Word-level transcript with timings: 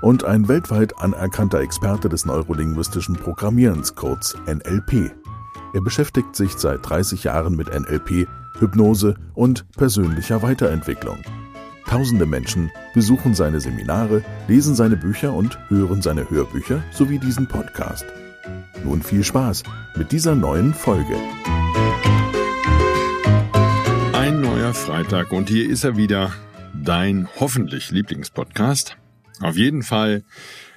und 0.00 0.24
ein 0.24 0.48
weltweit 0.48 0.98
anerkannter 0.98 1.60
Experte 1.60 2.08
des 2.08 2.24
neurolinguistischen 2.24 3.16
Programmierens, 3.16 3.94
kurz 3.94 4.36
NLP. 4.46 5.12
Er 5.72 5.80
beschäftigt 5.80 6.34
sich 6.34 6.52
seit 6.52 6.88
30 6.88 7.24
Jahren 7.24 7.56
mit 7.56 7.68
NLP, 7.68 8.26
Hypnose 8.58 9.14
und 9.34 9.70
persönlicher 9.72 10.42
Weiterentwicklung. 10.42 11.18
Tausende 11.86 12.26
Menschen 12.26 12.70
besuchen 12.94 13.34
seine 13.34 13.60
Seminare, 13.60 14.22
lesen 14.46 14.74
seine 14.74 14.96
Bücher 14.96 15.32
und 15.32 15.58
hören 15.68 16.02
seine 16.02 16.28
Hörbücher 16.30 16.82
sowie 16.92 17.18
diesen 17.18 17.48
Podcast. 17.48 18.04
Nun 18.84 19.02
viel 19.02 19.24
Spaß 19.24 19.64
mit 19.96 20.12
dieser 20.12 20.34
neuen 20.34 20.72
Folge. 20.72 21.16
Ein 24.12 24.40
neuer 24.40 24.72
Freitag 24.72 25.32
und 25.32 25.48
hier 25.48 25.68
ist 25.68 25.84
er 25.84 25.96
wieder, 25.96 26.32
dein 26.74 27.28
hoffentlich 27.38 27.90
Lieblingspodcast. 27.90 28.99
Auf 29.40 29.56
jeden 29.56 29.82
Fall 29.82 30.22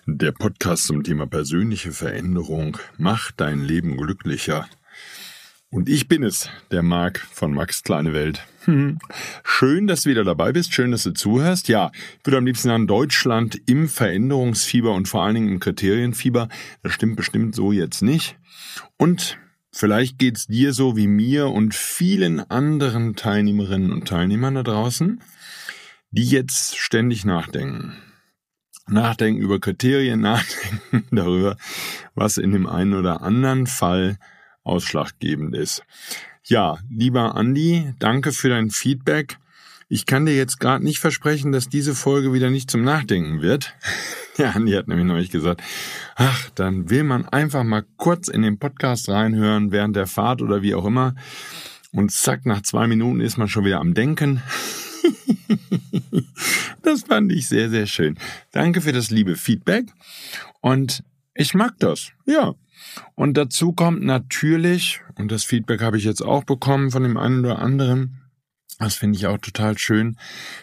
der 0.05 0.31
Podcast 0.31 0.85
zum 0.85 1.03
Thema 1.03 1.27
persönliche 1.27 1.91
Veränderung. 1.91 2.77
Mach 2.97 3.31
dein 3.31 3.61
Leben 3.61 3.97
glücklicher. 3.97 4.67
Und 5.69 5.89
ich 5.89 6.07
bin 6.07 6.23
es, 6.23 6.49
der 6.71 6.81
Marc 6.81 7.19
von 7.19 7.53
Max 7.53 7.83
Kleine 7.83 8.13
Welt. 8.13 8.47
Schön, 9.43 9.87
dass 9.87 10.03
du 10.03 10.11
wieder 10.11 10.23
dabei 10.23 10.53
bist. 10.53 10.73
Schön, 10.73 10.91
dass 10.91 11.03
du 11.03 11.11
zuhörst. 11.11 11.67
Ja, 11.67 11.91
ich 12.19 12.25
würde 12.25 12.37
am 12.37 12.45
liebsten 12.45 12.69
sagen, 12.69 12.87
Deutschland 12.87 13.59
im 13.65 13.89
Veränderungsfieber 13.89 14.93
und 14.93 15.09
vor 15.09 15.23
allen 15.23 15.35
Dingen 15.35 15.49
im 15.49 15.59
Kriterienfieber. 15.59 16.47
Das 16.83 16.93
stimmt 16.93 17.17
bestimmt 17.17 17.55
so 17.55 17.73
jetzt 17.73 18.01
nicht. 18.01 18.37
Und 18.97 19.37
vielleicht 19.73 20.19
geht's 20.19 20.47
dir 20.47 20.71
so 20.71 20.95
wie 20.95 21.07
mir 21.07 21.49
und 21.49 21.75
vielen 21.75 22.39
anderen 22.39 23.17
Teilnehmerinnen 23.17 23.91
und 23.91 24.07
Teilnehmern 24.07 24.55
da 24.55 24.63
draußen, 24.63 25.21
die 26.11 26.25
jetzt 26.25 26.77
ständig 26.77 27.25
nachdenken. 27.25 27.97
Nachdenken 28.87 29.41
über 29.41 29.59
Kriterien, 29.59 30.21
nachdenken 30.21 31.15
darüber, 31.15 31.57
was 32.15 32.37
in 32.37 32.51
dem 32.51 32.67
einen 32.67 32.93
oder 32.93 33.21
anderen 33.21 33.67
Fall 33.67 34.17
ausschlaggebend 34.63 35.55
ist. 35.55 35.83
Ja, 36.43 36.77
lieber 36.89 37.35
Andi, 37.35 37.93
danke 37.99 38.31
für 38.31 38.49
dein 38.49 38.69
Feedback. 38.69 39.37
Ich 39.89 40.05
kann 40.05 40.25
dir 40.25 40.35
jetzt 40.35 40.59
gerade 40.59 40.83
nicht 40.83 40.99
versprechen, 40.99 41.51
dass 41.51 41.69
diese 41.69 41.93
Folge 41.93 42.33
wieder 42.33 42.49
nicht 42.49 42.71
zum 42.71 42.83
Nachdenken 42.83 43.41
wird. 43.41 43.75
Der 44.37 44.55
Andi 44.55 44.71
hat 44.71 44.87
nämlich 44.87 45.05
neulich 45.05 45.29
gesagt, 45.29 45.61
ach, 46.15 46.49
dann 46.55 46.89
will 46.89 47.03
man 47.03 47.27
einfach 47.29 47.63
mal 47.63 47.85
kurz 47.97 48.27
in 48.27 48.41
den 48.41 48.57
Podcast 48.57 49.07
reinhören 49.07 49.71
während 49.71 49.95
der 49.95 50.07
Fahrt 50.07 50.41
oder 50.41 50.63
wie 50.63 50.73
auch 50.73 50.85
immer. 50.85 51.13
Und 51.91 52.11
zack, 52.11 52.45
nach 52.47 52.63
zwei 52.63 52.87
Minuten 52.87 53.21
ist 53.21 53.37
man 53.37 53.47
schon 53.47 53.65
wieder 53.65 53.79
am 53.79 53.93
Denken. 53.93 54.41
das 56.81 57.03
fand 57.03 57.31
ich 57.31 57.47
sehr, 57.47 57.69
sehr 57.69 57.85
schön. 57.85 58.17
Danke 58.51 58.81
für 58.81 58.91
das 58.91 59.09
liebe 59.09 59.35
Feedback. 59.35 59.85
Und 60.61 61.03
ich 61.33 61.53
mag 61.53 61.73
das. 61.79 62.11
Ja. 62.25 62.53
Und 63.15 63.37
dazu 63.37 63.73
kommt 63.73 64.03
natürlich, 64.03 65.01
und 65.15 65.31
das 65.31 65.43
Feedback 65.43 65.81
habe 65.81 65.97
ich 65.97 66.03
jetzt 66.03 66.21
auch 66.21 66.43
bekommen 66.43 66.91
von 66.91 67.03
dem 67.03 67.17
einen 67.17 67.39
oder 67.39 67.59
anderen, 67.59 68.23
das 68.79 68.95
finde 68.95 69.17
ich 69.17 69.27
auch 69.27 69.37
total 69.37 69.77
schön, 69.77 70.17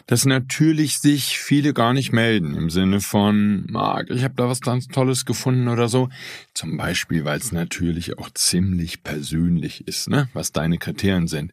dass 0.06 0.24
natürlich 0.24 0.98
sich 0.98 1.38
viele 1.38 1.72
gar 1.72 1.92
nicht 1.94 2.12
melden 2.12 2.54
im 2.54 2.68
Sinne 2.68 3.00
von, 3.00 3.64
Marc, 3.68 4.10
ich 4.10 4.24
habe 4.24 4.34
da 4.36 4.48
was 4.48 4.60
ganz 4.60 4.88
Tolles 4.88 5.24
gefunden 5.24 5.68
oder 5.68 5.88
so. 5.88 6.08
Zum 6.52 6.76
Beispiel, 6.76 7.24
weil 7.24 7.38
es 7.38 7.52
natürlich 7.52 8.18
auch 8.18 8.30
ziemlich 8.30 9.02
persönlich 9.02 9.86
ist, 9.86 10.10
ne, 10.10 10.28
was 10.34 10.52
deine 10.52 10.78
Kriterien 10.78 11.28
sind. 11.28 11.52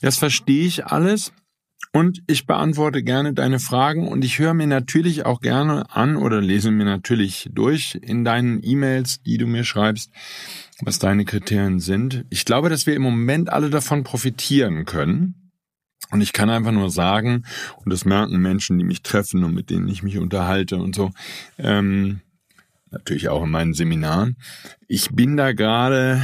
Das 0.00 0.16
verstehe 0.16 0.66
ich 0.66 0.86
alles. 0.86 1.32
Und 1.92 2.22
ich 2.26 2.46
beantworte 2.46 3.02
gerne 3.02 3.32
deine 3.32 3.58
Fragen 3.58 4.08
und 4.08 4.22
ich 4.22 4.38
höre 4.38 4.52
mir 4.52 4.66
natürlich 4.66 5.24
auch 5.24 5.40
gerne 5.40 5.90
an 5.90 6.16
oder 6.16 6.42
lese 6.42 6.70
mir 6.70 6.84
natürlich 6.84 7.48
durch 7.52 7.98
in 8.02 8.22
deinen 8.22 8.60
E-Mails, 8.62 9.22
die 9.22 9.38
du 9.38 9.46
mir 9.46 9.64
schreibst, 9.64 10.10
was 10.82 10.98
deine 10.98 11.24
Kriterien 11.24 11.80
sind. 11.80 12.26
Ich 12.28 12.44
glaube, 12.44 12.68
dass 12.68 12.86
wir 12.86 12.94
im 12.94 13.02
Moment 13.02 13.50
alle 13.50 13.70
davon 13.70 14.04
profitieren 14.04 14.84
können. 14.84 15.46
Und 16.10 16.20
ich 16.20 16.32
kann 16.32 16.50
einfach 16.50 16.72
nur 16.72 16.90
sagen, 16.90 17.44
und 17.82 17.92
das 17.92 18.04
merken 18.04 18.40
Menschen, 18.40 18.78
die 18.78 18.84
mich 18.84 19.02
treffen 19.02 19.42
und 19.42 19.54
mit 19.54 19.70
denen 19.70 19.88
ich 19.88 20.02
mich 20.02 20.18
unterhalte 20.18 20.76
und 20.76 20.94
so, 20.94 21.10
ähm, 21.58 22.20
natürlich 22.90 23.28
auch 23.28 23.42
in 23.44 23.50
meinen 23.50 23.74
Seminaren. 23.74 24.36
Ich 24.88 25.10
bin 25.10 25.36
da 25.36 25.52
gerade, 25.52 26.20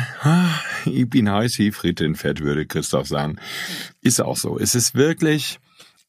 ich 0.85 1.09
bin 1.09 1.31
heiß 1.31 1.59
wie 1.59 1.73
Fritte 1.73 2.05
in 2.05 2.15
Fett, 2.15 2.41
würde 2.41 2.67
Christoph 2.67 3.09
sagen. 3.09 3.37
Ist 4.01 4.21
auch 4.21 4.37
so. 4.37 4.59
Es 4.59 4.75
ist 4.75 4.95
wirklich, 4.95 5.59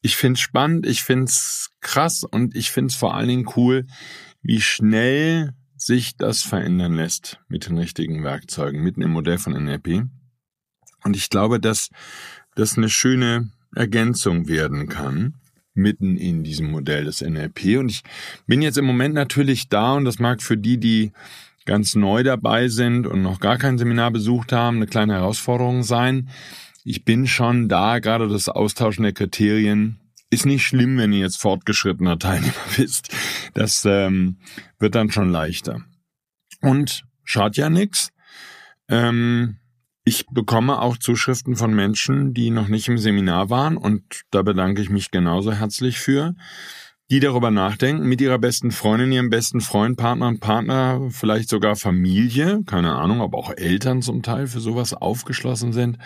ich 0.02 0.16
finde 0.16 0.34
es 0.34 0.40
spannend, 0.40 0.86
ich 0.86 1.02
finde 1.02 1.24
es 1.24 1.70
krass 1.80 2.24
und 2.24 2.54
ich 2.54 2.70
finde 2.70 2.92
es 2.92 2.96
vor 2.96 3.14
allen 3.14 3.28
Dingen 3.28 3.50
cool, 3.56 3.86
wie 4.42 4.60
schnell 4.60 5.54
sich 5.76 6.16
das 6.16 6.42
verändern 6.42 6.94
lässt 6.94 7.40
mit 7.48 7.66
den 7.66 7.78
richtigen 7.78 8.22
Werkzeugen, 8.22 8.82
mitten 8.82 9.02
im 9.02 9.10
Modell 9.10 9.38
von 9.38 9.52
NLP. 9.52 10.04
Und 11.02 11.16
ich 11.16 11.28
glaube, 11.28 11.60
dass 11.60 11.90
das 12.54 12.78
eine 12.78 12.88
schöne 12.88 13.50
Ergänzung 13.74 14.48
werden 14.48 14.88
kann 14.88 15.34
mitten 15.74 16.16
in 16.16 16.44
diesem 16.44 16.70
Modell 16.70 17.04
des 17.04 17.20
NLP. 17.20 17.78
Und 17.78 17.90
ich 17.90 18.02
bin 18.46 18.62
jetzt 18.62 18.78
im 18.78 18.84
Moment 18.84 19.14
natürlich 19.14 19.68
da 19.68 19.94
und 19.94 20.04
das 20.04 20.18
mag 20.18 20.42
für 20.42 20.56
die, 20.56 20.78
die 20.78 21.12
ganz 21.64 21.94
neu 21.94 22.22
dabei 22.22 22.68
sind 22.68 23.06
und 23.06 23.22
noch 23.22 23.40
gar 23.40 23.58
kein 23.58 23.78
Seminar 23.78 24.10
besucht 24.10 24.52
haben, 24.52 24.76
eine 24.76 24.86
kleine 24.86 25.14
Herausforderung 25.14 25.82
sein. 25.82 26.28
Ich 26.84 27.04
bin 27.04 27.26
schon 27.26 27.68
da, 27.68 27.98
gerade 27.98 28.28
das 28.28 28.48
Austauschen 28.48 29.04
der 29.04 29.12
Kriterien 29.12 29.98
ist 30.30 30.46
nicht 30.46 30.66
schlimm, 30.66 30.98
wenn 30.98 31.12
ihr 31.12 31.20
jetzt 31.20 31.40
fortgeschrittener 31.40 32.18
Teilnehmer 32.18 32.52
bist. 32.76 33.14
Das 33.54 33.84
ähm, 33.86 34.38
wird 34.78 34.94
dann 34.94 35.10
schon 35.10 35.30
leichter. 35.30 35.82
Und 36.60 37.04
schaut 37.22 37.56
ja 37.56 37.70
nix. 37.70 38.10
Ähm, 38.88 39.56
ich 40.04 40.26
bekomme 40.26 40.80
auch 40.80 40.98
Zuschriften 40.98 41.56
von 41.56 41.74
Menschen, 41.74 42.34
die 42.34 42.50
noch 42.50 42.68
nicht 42.68 42.88
im 42.88 42.98
Seminar 42.98 43.48
waren 43.48 43.76
und 43.76 44.22
da 44.30 44.42
bedanke 44.42 44.82
ich 44.82 44.90
mich 44.90 45.10
genauso 45.10 45.52
herzlich 45.52 45.98
für, 45.98 46.34
die 47.10 47.20
darüber 47.20 47.50
nachdenken, 47.50 48.06
mit 48.06 48.20
ihrer 48.20 48.38
besten 48.38 48.70
Freundin, 48.70 49.12
ihrem 49.12 49.30
besten 49.30 49.60
Freund, 49.60 49.96
Partner 49.96 50.28
und 50.28 50.40
Partner, 50.40 51.08
vielleicht 51.10 51.48
sogar 51.48 51.76
Familie, 51.76 52.62
keine 52.66 52.94
Ahnung, 52.94 53.22
aber 53.22 53.38
auch 53.38 53.50
Eltern 53.50 54.02
zum 54.02 54.22
Teil 54.22 54.46
für 54.46 54.60
sowas 54.60 54.94
aufgeschlossen 54.94 55.72
sind. 55.72 55.98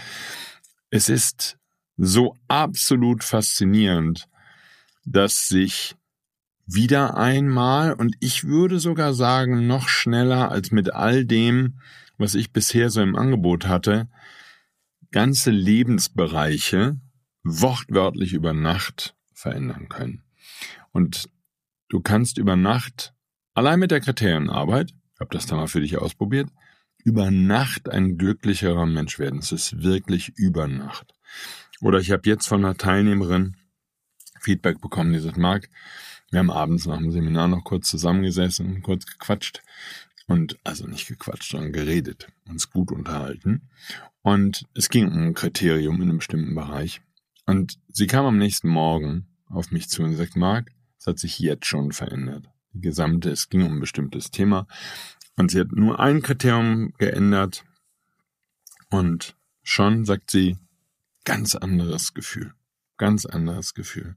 Es 0.91 1.09
ist 1.09 1.59
so 1.97 2.37
absolut 2.47 3.25
faszinierend, 3.25 4.29
dass 5.05 5.49
sich 5.49 5.97
wieder 6.67 7.17
einmal, 7.17 7.95
und 7.95 8.17
ich 8.21 8.45
würde 8.45 8.79
sogar 8.79 9.15
sagen, 9.15 9.67
noch 9.67 9.89
schneller 9.89 10.51
als 10.51 10.71
mit 10.71 10.93
all 10.93 11.25
dem, 11.25 11.79
was 12.19 12.35
ich 12.35 12.53
bisher 12.53 12.91
so 12.91 13.01
im 13.01 13.17
Angebot 13.17 13.67
hatte, 13.67 14.09
ganze 15.11 15.51
Lebensbereiche 15.51 17.01
wortwörtlich 17.45 18.35
über 18.35 18.53
Nacht 18.53 19.15
verändern 19.33 19.89
können. 19.89 20.25
Und 20.93 21.31
du 21.89 22.01
kannst 22.01 22.39
über 22.39 22.57
Nacht, 22.57 23.15
allein 23.55 23.79
mit 23.79 23.91
der 23.91 24.01
Kriterienarbeit, 24.01 24.91
ich 25.15 25.21
habe 25.21 25.31
das 25.31 25.47
da 25.47 25.57
mal 25.57 25.69
für 25.69 25.81
dich 25.81 25.97
ausprobiert, 25.97 26.51
über 27.05 27.31
Nacht 27.31 27.89
ein 27.89 28.19
glücklicherer 28.19 28.87
Mensch 28.87 29.19
werden. 29.19 29.39
Es 29.39 29.53
ist 29.53 29.83
wirklich 29.83 30.31
über 30.37 30.67
Nacht. 30.67 31.15
Oder 31.81 32.01
ich 32.01 32.11
habe 32.11 32.29
jetzt 32.29 32.47
von 32.47 32.65
einer 32.65 32.77
Teilnehmerin 32.77 33.57
Feedback 34.41 34.81
bekommen, 34.81 35.13
die 35.13 35.21
sagt, 35.21 35.39
Marc, 35.39 35.69
wir 36.31 36.41
haben 36.41 36.51
abends 36.51 36.87
nach 36.87 36.99
dem 36.99 37.11
Seminar 37.11 37.49
noch 37.49 37.65
kurz 37.65 37.89
zusammengesessen, 37.89 38.83
kurz 38.83 39.07
gequatscht 39.07 39.63
und 40.29 40.59
also 40.63 40.87
nicht 40.87 41.09
gequatscht, 41.09 41.51
sondern 41.51 41.73
geredet, 41.73 42.29
uns 42.47 42.71
gut 42.71 42.93
unterhalten. 42.93 43.63
Und 44.23 44.67
es 44.75 44.91
ging 44.91 45.09
um 45.09 45.29
ein 45.29 45.35
Kriterium 45.35 45.97
in 45.97 46.03
einem 46.03 46.19
bestimmten 46.19 46.55
Bereich. 46.55 47.01
Und 47.47 47.81
sie 47.89 48.07
kam 48.07 48.27
am 48.27 48.37
nächsten 48.37 48.69
Morgen 48.69 49.27
auf 49.47 49.71
mich 49.71 49.89
zu 49.89 50.03
und 50.03 50.15
sagt, 50.17 50.37
Marc, 50.37 50.71
es 50.99 51.07
hat 51.07 51.19
sich 51.19 51.39
jetzt 51.39 51.67
schon 51.67 51.93
verändert. 51.93 52.45
Die 52.75 52.81
gesamte, 52.81 53.31
es 53.31 53.49
ging 53.49 53.63
um 53.63 53.73
ein 53.73 53.81
bestimmtes 53.81 54.31
Thema. 54.31 54.67
Und 55.37 55.51
sie 55.51 55.61
hat 55.61 55.73
nur 55.73 55.99
ein 55.99 56.21
Kriterium 56.21 56.93
geändert. 56.99 57.65
Und 58.91 59.35
schon, 59.63 60.05
sagt 60.05 60.31
sie, 60.31 60.59
ganz 61.25 61.55
anderes 61.55 62.13
Gefühl. 62.13 62.53
Ganz 62.99 63.25
anderes 63.25 63.73
Gefühl. 63.73 64.17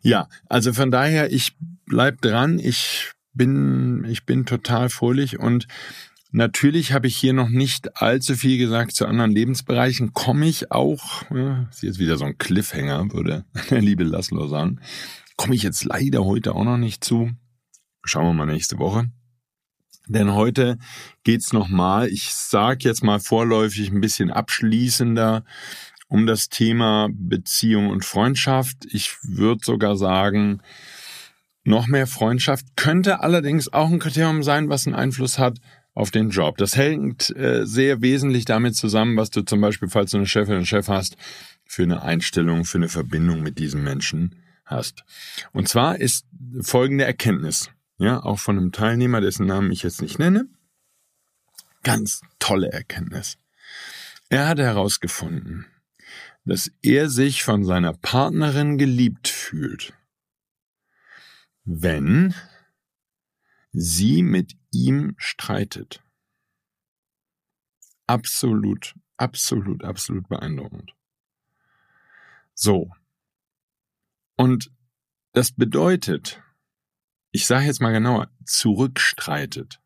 Ja, 0.00 0.28
also 0.48 0.72
von 0.72 0.90
daher, 0.90 1.30
ich 1.32 1.54
bleib 1.84 2.22
dran. 2.22 2.58
Ich 2.58 3.12
bin, 3.38 4.04
ich 4.06 4.26
bin 4.26 4.44
total 4.44 4.90
fröhlich 4.90 5.38
und 5.38 5.66
Natürlich 6.30 6.92
habe 6.92 7.06
ich 7.06 7.16
hier 7.16 7.32
noch 7.32 7.48
nicht 7.48 8.02
allzu 8.02 8.34
viel 8.34 8.58
gesagt 8.58 8.92
zu 8.92 9.06
anderen 9.06 9.30
Lebensbereichen. 9.30 10.12
Komme 10.12 10.46
ich 10.46 10.70
auch, 10.70 11.22
ist 11.70 11.82
jetzt 11.82 11.98
wieder 11.98 12.18
so 12.18 12.26
ein 12.26 12.36
Cliffhanger, 12.36 13.12
würde 13.14 13.46
der 13.70 13.80
liebe 13.80 14.04
Laszlo 14.04 14.46
sagen, 14.46 14.78
komme 15.36 15.54
ich 15.54 15.62
jetzt 15.62 15.84
leider 15.84 16.26
heute 16.26 16.54
auch 16.54 16.64
noch 16.64 16.76
nicht 16.76 17.02
zu. 17.02 17.30
Schauen 18.04 18.26
wir 18.26 18.34
mal 18.34 18.44
nächste 18.44 18.78
Woche. 18.78 19.10
Denn 20.06 20.34
heute 20.34 20.78
geht's 21.24 21.54
nochmal, 21.54 22.08
ich 22.08 22.34
sage 22.34 22.84
jetzt 22.84 23.02
mal 23.02 23.20
vorläufig 23.20 23.90
ein 23.90 24.02
bisschen 24.02 24.30
abschließender 24.30 25.44
um 26.08 26.26
das 26.26 26.48
Thema 26.48 27.08
Beziehung 27.12 27.90
und 27.90 28.04
Freundschaft. 28.04 28.86
Ich 28.90 29.16
würde 29.22 29.60
sogar 29.64 29.96
sagen, 29.96 30.62
noch 31.68 31.86
mehr 31.86 32.06
Freundschaft 32.06 32.66
könnte 32.76 33.20
allerdings 33.20 33.72
auch 33.72 33.90
ein 33.90 33.98
Kriterium 33.98 34.42
sein, 34.42 34.68
was 34.68 34.86
einen 34.86 34.96
Einfluss 34.96 35.38
hat 35.38 35.58
auf 35.94 36.10
den 36.10 36.30
Job. 36.30 36.56
Das 36.56 36.76
hängt 36.76 37.34
äh, 37.36 37.66
sehr 37.66 38.00
wesentlich 38.00 38.44
damit 38.44 38.76
zusammen, 38.76 39.16
was 39.16 39.30
du 39.30 39.42
zum 39.42 39.60
Beispiel, 39.60 39.88
falls 39.88 40.10
du 40.12 40.16
eine 40.16 40.26
Chefin 40.26 40.56
oder 40.56 40.64
Chef 40.64 40.88
hast, 40.88 41.16
für 41.64 41.82
eine 41.82 42.02
Einstellung, 42.02 42.64
für 42.64 42.78
eine 42.78 42.88
Verbindung 42.88 43.42
mit 43.42 43.58
diesem 43.58 43.84
Menschen 43.84 44.36
hast. 44.64 45.04
Und 45.52 45.68
zwar 45.68 45.98
ist 45.98 46.26
folgende 46.60 47.04
Erkenntnis, 47.04 47.70
ja, 47.98 48.22
auch 48.22 48.38
von 48.38 48.56
einem 48.56 48.72
Teilnehmer, 48.72 49.20
dessen 49.20 49.46
Namen 49.46 49.70
ich 49.70 49.82
jetzt 49.82 50.00
nicht 50.00 50.18
nenne. 50.18 50.46
Ganz 51.82 52.22
tolle 52.38 52.70
Erkenntnis. 52.72 53.36
Er 54.30 54.48
hat 54.48 54.58
herausgefunden, 54.58 55.66
dass 56.44 56.70
er 56.82 57.10
sich 57.10 57.42
von 57.42 57.64
seiner 57.64 57.92
Partnerin 57.92 58.78
geliebt 58.78 59.28
fühlt, 59.28 59.92
wenn 61.70 62.34
sie 63.72 64.22
mit 64.22 64.56
ihm 64.72 65.14
streitet. 65.18 66.02
Absolut, 68.06 68.94
absolut, 69.18 69.84
absolut 69.84 70.26
beeindruckend. 70.28 70.94
So. 72.54 72.90
Und 74.36 74.72
das 75.32 75.52
bedeutet, 75.52 76.42
ich 77.32 77.46
sage 77.46 77.66
jetzt 77.66 77.82
mal 77.82 77.92
genauer, 77.92 78.30
zurückstreitet. 78.46 79.82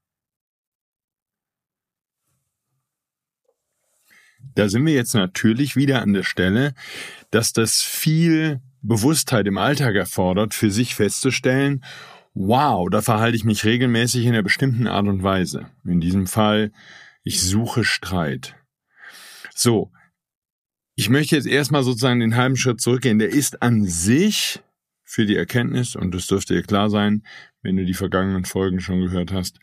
Da 4.55 4.69
sind 4.69 4.87
wir 4.87 4.95
jetzt 4.95 5.15
natürlich 5.15 5.75
wieder 5.75 6.01
an 6.01 6.13
der 6.13 6.23
Stelle, 6.23 6.75
dass 7.31 7.53
das 7.53 7.83
viel 7.83 8.61
Bewusstheit 8.83 9.47
im 9.47 9.59
Alltag 9.59 9.95
erfordert, 9.95 10.55
für 10.55 10.71
sich 10.71 10.95
festzustellen, 10.95 11.85
wow, 12.35 12.89
da 12.91 13.03
verhalte 13.03 13.37
ich 13.37 13.45
mich 13.45 13.65
regelmäßig 13.65 14.25
in 14.25 14.33
einer 14.33 14.43
bestimmten 14.43 14.87
Art 14.87 15.07
und 15.07 15.23
Weise. 15.23 15.67
In 15.85 16.01
diesem 16.01 16.27
Fall, 16.27 16.73
ich 17.23 17.43
suche 17.43 17.85
Streit. 17.85 18.57
So, 19.55 19.93
ich 20.95 21.09
möchte 21.09 21.37
jetzt 21.37 21.47
erstmal 21.47 21.85
sozusagen 21.85 22.21
den 22.21 22.37
halben 22.37 22.57
Schritt 22.57 22.81
zurückgehen. 22.81 23.19
Der 23.19 23.31
ist 23.31 23.63
an 23.63 23.85
sich 23.85 24.61
für 25.05 25.27
die 25.27 25.37
Erkenntnis, 25.37 25.95
und 25.95 26.15
das 26.15 26.27
dürfte 26.27 26.55
dir 26.55 26.63
klar 26.63 26.91
sein, 26.91 27.23
wenn 27.61 27.77
du 27.77 27.85
die 27.85 27.95
vergangenen 27.95 28.45
Folgen 28.45 28.81
schon 28.81 29.01
gehört 29.01 29.31
hast, 29.31 29.59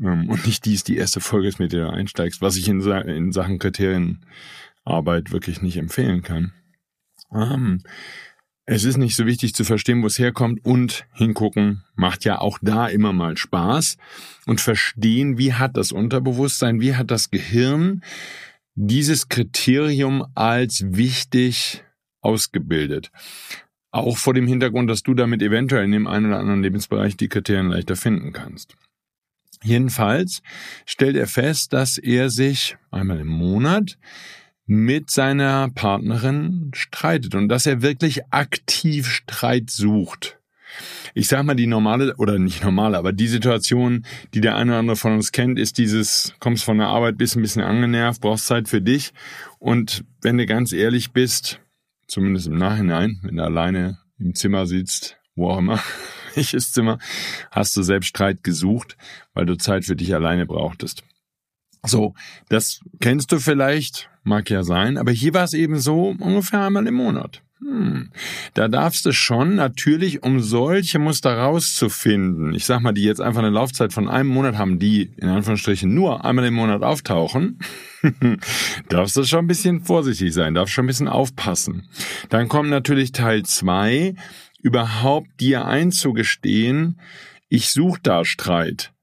ähm, 0.00 0.28
und 0.28 0.46
nicht 0.46 0.64
dies 0.64 0.84
die 0.84 0.96
erste 0.96 1.20
Folge 1.20 1.48
ist, 1.48 1.58
mit 1.58 1.72
der 1.72 1.86
du 1.86 1.90
einsteigst, 1.90 2.40
was 2.40 2.56
ich 2.56 2.68
in, 2.68 2.80
Sachen 3.32 3.58
Kriterienarbeit 3.58 5.32
wirklich 5.32 5.62
nicht 5.62 5.76
empfehlen 5.76 6.22
kann. 6.22 6.52
Ähm, 7.32 7.82
es 8.66 8.84
ist 8.84 8.96
nicht 8.96 9.14
so 9.14 9.26
wichtig 9.26 9.54
zu 9.54 9.64
verstehen, 9.64 10.02
wo 10.02 10.06
es 10.06 10.18
herkommt 10.18 10.64
und 10.64 11.06
hingucken 11.12 11.84
macht 11.96 12.24
ja 12.24 12.40
auch 12.40 12.58
da 12.62 12.88
immer 12.88 13.12
mal 13.12 13.36
Spaß 13.36 13.96
und 14.46 14.60
verstehen, 14.60 15.38
wie 15.38 15.52
hat 15.52 15.76
das 15.76 15.92
Unterbewusstsein, 15.92 16.80
wie 16.80 16.94
hat 16.94 17.10
das 17.10 17.30
Gehirn 17.30 18.02
dieses 18.74 19.28
Kriterium 19.28 20.26
als 20.34 20.84
wichtig 20.86 21.84
ausgebildet. 22.20 23.10
Auch 23.90 24.16
vor 24.16 24.34
dem 24.34 24.48
Hintergrund, 24.48 24.90
dass 24.90 25.02
du 25.02 25.14
damit 25.14 25.42
eventuell 25.42 25.84
in 25.84 25.92
dem 25.92 26.06
einen 26.06 26.26
oder 26.26 26.40
anderen 26.40 26.62
Lebensbereich 26.62 27.16
die 27.16 27.28
Kriterien 27.28 27.68
leichter 27.68 27.96
finden 27.96 28.32
kannst. 28.32 28.74
Jedenfalls 29.62 30.42
stellt 30.84 31.16
er 31.16 31.26
fest, 31.26 31.72
dass 31.72 31.96
er 31.98 32.28
sich 32.28 32.76
einmal 32.90 33.20
im 33.20 33.28
Monat 33.28 33.98
mit 34.66 35.10
seiner 35.10 35.70
Partnerin 35.70 36.70
streitet 36.74 37.34
und 37.34 37.48
dass 37.48 37.66
er 37.66 37.82
wirklich 37.82 38.22
aktiv 38.30 39.08
Streit 39.08 39.70
sucht. 39.70 40.38
Ich 41.14 41.28
sag 41.28 41.44
mal, 41.44 41.54
die 41.54 41.68
normale, 41.68 42.16
oder 42.16 42.38
nicht 42.38 42.64
normale, 42.64 42.98
aber 42.98 43.12
die 43.12 43.28
Situation, 43.28 44.04
die 44.32 44.40
der 44.40 44.56
eine 44.56 44.72
oder 44.72 44.78
andere 44.80 44.96
von 44.96 45.12
uns 45.12 45.30
kennt, 45.30 45.58
ist 45.58 45.78
dieses, 45.78 46.34
kommst 46.40 46.64
von 46.64 46.78
der 46.78 46.88
Arbeit, 46.88 47.18
bist 47.18 47.36
ein 47.36 47.42
bisschen 47.42 47.62
angenervt, 47.62 48.20
brauchst 48.20 48.46
Zeit 48.46 48.68
für 48.68 48.80
dich. 48.80 49.12
Und 49.58 50.04
wenn 50.22 50.38
du 50.38 50.46
ganz 50.46 50.72
ehrlich 50.72 51.12
bist, 51.12 51.60
zumindest 52.08 52.48
im 52.48 52.56
Nachhinein, 52.56 53.20
wenn 53.22 53.36
du 53.36 53.44
alleine 53.44 53.98
im 54.18 54.34
Zimmer 54.34 54.66
sitzt, 54.66 55.16
wo 55.36 55.50
auch 55.50 55.58
immer, 55.58 55.80
welches 56.34 56.72
Zimmer, 56.72 56.98
hast 57.50 57.76
du 57.76 57.82
selbst 57.82 58.08
Streit 58.08 58.42
gesucht, 58.42 58.96
weil 59.34 59.46
du 59.46 59.56
Zeit 59.56 59.84
für 59.84 59.96
dich 59.96 60.14
alleine 60.14 60.46
brauchtest. 60.46 61.04
So, 61.86 62.14
das 62.48 62.80
kennst 63.00 63.30
du 63.30 63.38
vielleicht, 63.38 64.08
mag 64.24 64.50
ja 64.50 64.62
sein, 64.62 64.98
aber 64.98 65.12
hier 65.12 65.34
war 65.34 65.44
es 65.44 65.54
eben 65.54 65.78
so 65.78 66.14
ungefähr 66.18 66.66
einmal 66.66 66.86
im 66.86 66.94
Monat. 66.94 67.42
Hm. 67.60 68.10
Da 68.52 68.68
darfst 68.68 69.06
du 69.06 69.12
schon 69.12 69.54
natürlich, 69.54 70.22
um 70.22 70.40
solche 70.40 70.98
Muster 70.98 71.36
rauszufinden, 71.38 72.54
ich 72.54 72.66
sag 72.66 72.80
mal, 72.80 72.92
die 72.92 73.04
jetzt 73.04 73.20
einfach 73.20 73.40
eine 73.40 73.50
Laufzeit 73.50 73.92
von 73.92 74.08
einem 74.08 74.28
Monat 74.28 74.58
haben, 74.58 74.78
die 74.78 75.12
in 75.16 75.28
Anführungsstrichen 75.28 75.92
nur 75.92 76.24
einmal 76.24 76.44
im 76.44 76.54
Monat 76.54 76.82
auftauchen, 76.82 77.58
darfst 78.88 79.16
du 79.16 79.24
schon 79.24 79.44
ein 79.44 79.48
bisschen 79.48 79.80
vorsichtig 79.80 80.34
sein, 80.34 80.54
darfst 80.54 80.74
schon 80.74 80.84
ein 80.84 80.88
bisschen 80.88 81.08
aufpassen. 81.08 81.88
Dann 82.28 82.48
kommt 82.48 82.68
natürlich 82.68 83.12
Teil 83.12 83.44
zwei, 83.44 84.14
überhaupt 84.60 85.28
dir 85.40 85.64
einzugestehen, 85.64 87.00
ich 87.48 87.70
suche 87.70 88.00
da 88.02 88.24
Streit. 88.24 88.93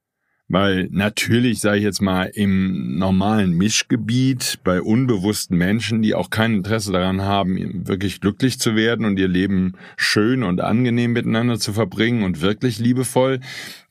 Weil 0.51 0.89
natürlich, 0.91 1.59
sage 1.61 1.77
ich 1.77 1.83
jetzt 1.85 2.01
mal, 2.01 2.25
im 2.25 2.97
normalen 2.97 3.53
Mischgebiet 3.53 4.59
bei 4.65 4.81
unbewussten 4.81 5.57
Menschen, 5.57 6.01
die 6.01 6.13
auch 6.13 6.29
kein 6.29 6.55
Interesse 6.55 6.91
daran 6.91 7.21
haben, 7.21 7.87
wirklich 7.87 8.19
glücklich 8.19 8.59
zu 8.59 8.75
werden 8.75 9.05
und 9.05 9.17
ihr 9.17 9.29
Leben 9.29 9.77
schön 9.95 10.43
und 10.43 10.59
angenehm 10.59 11.13
miteinander 11.13 11.57
zu 11.57 11.71
verbringen 11.71 12.23
und 12.23 12.41
wirklich 12.41 12.79
liebevoll, 12.79 13.39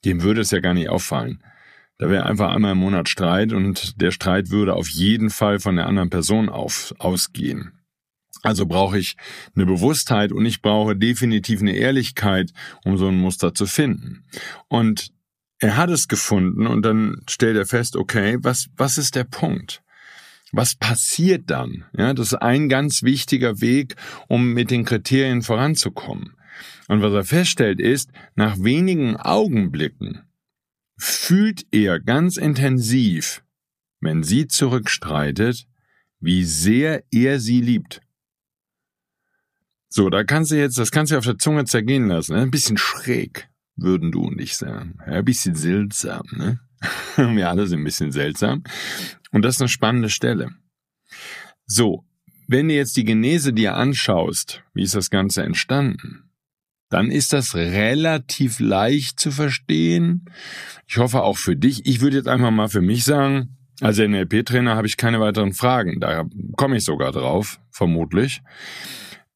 dem 0.05 0.23
würde 0.23 0.43
es 0.43 0.51
ja 0.51 0.61
gar 0.61 0.75
nicht 0.75 0.91
auffallen. 0.91 1.43
Da 1.97 2.11
wäre 2.11 2.27
einfach 2.27 2.55
einmal 2.55 2.73
im 2.73 2.79
Monat 2.79 3.09
Streit 3.09 3.55
und 3.55 3.99
der 3.99 4.11
Streit 4.11 4.51
würde 4.51 4.75
auf 4.75 4.91
jeden 4.91 5.31
Fall 5.31 5.61
von 5.61 5.77
der 5.77 5.87
anderen 5.87 6.11
Person 6.11 6.51
auf, 6.51 6.95
ausgehen. 6.99 7.73
Also 8.43 8.67
brauche 8.67 8.99
ich 8.99 9.17
eine 9.55 9.65
Bewusstheit 9.65 10.31
und 10.31 10.45
ich 10.45 10.61
brauche 10.61 10.95
definitiv 10.95 11.63
eine 11.63 11.75
Ehrlichkeit, 11.75 12.53
um 12.85 12.99
so 12.99 13.09
ein 13.09 13.19
Muster 13.19 13.55
zu 13.55 13.65
finden. 13.65 14.25
Und 14.69 15.11
er 15.61 15.77
hat 15.77 15.91
es 15.91 16.09
gefunden 16.09 16.67
und 16.67 16.83
dann 16.83 17.23
stellt 17.29 17.57
er 17.57 17.67
fest, 17.67 17.95
okay, 17.95 18.39
was, 18.41 18.69
was 18.77 18.97
ist 18.99 19.15
der 19.15 19.25
Punkt? 19.25 19.83
Was 20.53 20.75
passiert 20.75 21.49
dann? 21.51 21.85
Ja, 21.97 22.13
das 22.15 22.29
ist 22.29 22.43
ein 22.43 22.69
ganz 22.69 23.03
wichtiger 23.03 23.61
Weg, 23.61 23.95
um 24.27 24.53
mit 24.55 24.71
den 24.71 24.85
Kriterien 24.85 25.43
voranzukommen. 25.43 26.35
Und 26.89 27.03
was 27.03 27.13
er 27.13 27.25
feststellt 27.25 27.81
ist, 27.81 28.11
nach 28.35 28.59
wenigen 28.59 29.17
Augenblicken 29.17 30.23
fühlt 30.97 31.67
er 31.71 32.01
ganz 32.01 32.37
intensiv, 32.37 33.45
wenn 34.01 34.23
sie 34.23 34.49
zurückstreitet, 34.49 35.67
wie 36.21 36.45
sehr 36.45 37.05
er 37.13 37.39
sie 37.39 37.61
liebt. 37.61 38.01
So, 39.89 40.11
da 40.11 40.25
kannst 40.25 40.51
du 40.51 40.57
jetzt, 40.57 40.79
das 40.79 40.91
kannst 40.91 41.13
du 41.13 41.19
auf 41.19 41.25
der 41.25 41.39
Zunge 41.39 41.65
zergehen 41.65 42.09
lassen, 42.09 42.35
ne? 42.35 42.43
ein 42.43 42.51
bisschen 42.51 42.77
schräg 42.77 43.50
würden 43.81 44.13
du 44.13 44.23
und 44.23 44.41
ich 44.41 44.57
sagen. 44.57 44.99
Ja, 45.07 45.23
bisschen 45.23 45.55
seltsam, 45.55 46.27
ne? 46.33 46.61
Wir 47.17 47.49
alle 47.49 47.67
sind 47.67 47.81
ein 47.81 47.85
bisschen 47.85 48.13
seltsam. 48.13 48.65
Und 49.33 49.43
das 49.43 49.57
ist 49.57 49.63
eine 49.63 49.69
spannende 49.69 50.09
Stelle. 50.09 50.51
So, 51.67 52.05
wenn 52.49 52.69
du 52.69 52.75
jetzt 52.75 52.97
die 52.97 53.05
Genese 53.05 53.53
dir 53.53 53.77
anschaust, 53.77 54.65
wie 54.75 54.83
ist 54.83 54.95
das 54.95 55.11
Ganze 55.11 55.43
entstanden, 55.43 56.31
dann 56.89 57.11
ist 57.11 57.33
das 57.33 57.55
relativ 57.55 58.59
leicht 58.59 59.21
zu 59.21 59.31
verstehen. 59.31 60.25
Ich 60.89 60.99
hoffe 60.99 61.23
auch 61.23 61.37
für 61.37 61.55
dich. 61.55 61.87
Ich 61.87 62.01
würde 62.01 62.17
jetzt 62.17 62.27
einfach 62.29 62.51
mal 62.51 62.69
für 62.69 62.81
mich 62.81 63.05
sagen, 63.05 63.57
als 63.81 63.99
NLP-Trainer 63.99 64.75
habe 64.75 64.89
ich 64.89 64.97
keine 64.97 65.21
weiteren 65.21 65.53
Fragen. 65.53 66.01
Da 66.01 66.25
komme 66.57 66.77
ich 66.77 66.85
sogar 66.85 67.13
drauf, 67.13 67.61
vermutlich. 67.71 68.43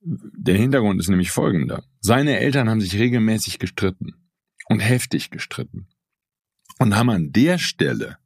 Der 0.02 0.56
Hintergrund 0.56 1.00
ist 1.00 1.08
nämlich 1.08 1.30
folgender. 1.30 1.84
Seine 2.00 2.40
Eltern 2.40 2.68
haben 2.68 2.80
sich 2.80 2.98
regelmäßig 2.98 3.58
gestritten 3.58 4.14
und 4.66 4.80
heftig 4.80 5.30
gestritten. 5.30 5.88
Und 6.78 6.97
haben 6.97 7.11
an 7.11 7.33
der 7.33 7.59
Stelle 7.59 8.18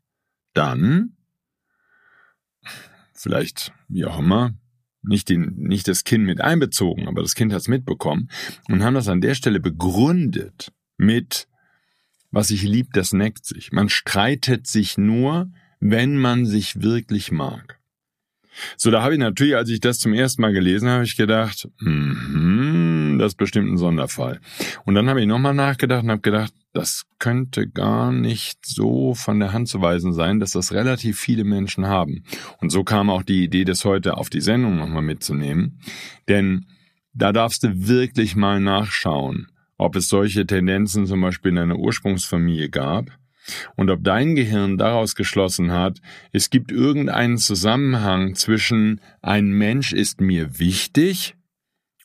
dann, 0.54 1.16
vielleicht 3.14 3.72
wie 3.88 4.04
auch 4.04 4.18
immer, 4.18 4.54
nicht, 5.02 5.28
den, 5.28 5.54
nicht 5.56 5.88
das 5.88 6.04
Kind 6.04 6.24
mit 6.24 6.40
einbezogen, 6.40 7.08
aber 7.08 7.22
das 7.22 7.34
Kind 7.34 7.52
hat 7.52 7.60
es 7.60 7.68
mitbekommen 7.68 8.28
und 8.68 8.82
haben 8.82 8.94
das 8.94 9.08
an 9.08 9.20
der 9.20 9.34
Stelle 9.34 9.60
begründet 9.60 10.72
mit, 10.96 11.48
was 12.30 12.48
sich 12.48 12.62
liebt, 12.62 12.96
das 12.96 13.12
neckt 13.12 13.44
sich. 13.46 13.72
Man 13.72 13.88
streitet 13.88 14.66
sich 14.66 14.98
nur, 14.98 15.50
wenn 15.80 16.16
man 16.16 16.44
sich 16.46 16.82
wirklich 16.82 17.30
mag. 17.32 17.77
So, 18.76 18.90
da 18.90 19.02
habe 19.02 19.14
ich 19.14 19.20
natürlich, 19.20 19.56
als 19.56 19.68
ich 19.70 19.80
das 19.80 19.98
zum 19.98 20.14
ersten 20.14 20.42
Mal 20.42 20.52
gelesen 20.52 20.88
habe, 20.88 21.04
ich 21.04 21.16
gedacht, 21.16 21.68
mm 21.80 22.88
das 23.18 23.32
ist 23.32 23.36
bestimmt 23.36 23.70
ein 23.70 23.76
Sonderfall. 23.76 24.40
Und 24.84 24.94
dann 24.94 25.08
habe 25.08 25.20
ich 25.20 25.26
nochmal 25.26 25.54
nachgedacht 25.54 26.04
und 26.04 26.10
habe 26.10 26.20
gedacht, 26.20 26.52
das 26.72 27.06
könnte 27.18 27.68
gar 27.68 28.12
nicht 28.12 28.64
so 28.64 29.14
von 29.14 29.40
der 29.40 29.52
Hand 29.52 29.68
zu 29.68 29.82
weisen 29.82 30.12
sein, 30.12 30.40
dass 30.40 30.52
das 30.52 30.72
relativ 30.72 31.18
viele 31.18 31.44
Menschen 31.44 31.86
haben. 31.86 32.24
Und 32.60 32.70
so 32.70 32.84
kam 32.84 33.10
auch 33.10 33.22
die 33.22 33.44
Idee, 33.44 33.64
das 33.64 33.84
heute 33.84 34.16
auf 34.16 34.30
die 34.30 34.40
Sendung 34.40 34.76
nochmal 34.76 35.02
mitzunehmen. 35.02 35.80
Denn 36.28 36.66
da 37.12 37.32
darfst 37.32 37.64
du 37.64 37.88
wirklich 37.88 38.36
mal 38.36 38.60
nachschauen, 38.60 39.48
ob 39.76 39.96
es 39.96 40.08
solche 40.08 40.46
Tendenzen 40.46 41.06
zum 41.06 41.20
Beispiel 41.20 41.50
in 41.50 41.56
deiner 41.56 41.78
Ursprungsfamilie 41.78 42.68
gab 42.68 43.10
und 43.76 43.90
ob 43.90 44.04
dein 44.04 44.34
Gehirn 44.34 44.78
daraus 44.78 45.14
geschlossen 45.14 45.72
hat, 45.72 46.00
es 46.32 46.50
gibt 46.50 46.70
irgendeinen 46.70 47.38
Zusammenhang 47.38 48.34
zwischen 48.34 49.00
ein 49.22 49.48
Mensch 49.48 49.92
ist 49.92 50.20
mir 50.20 50.58
wichtig 50.58 51.34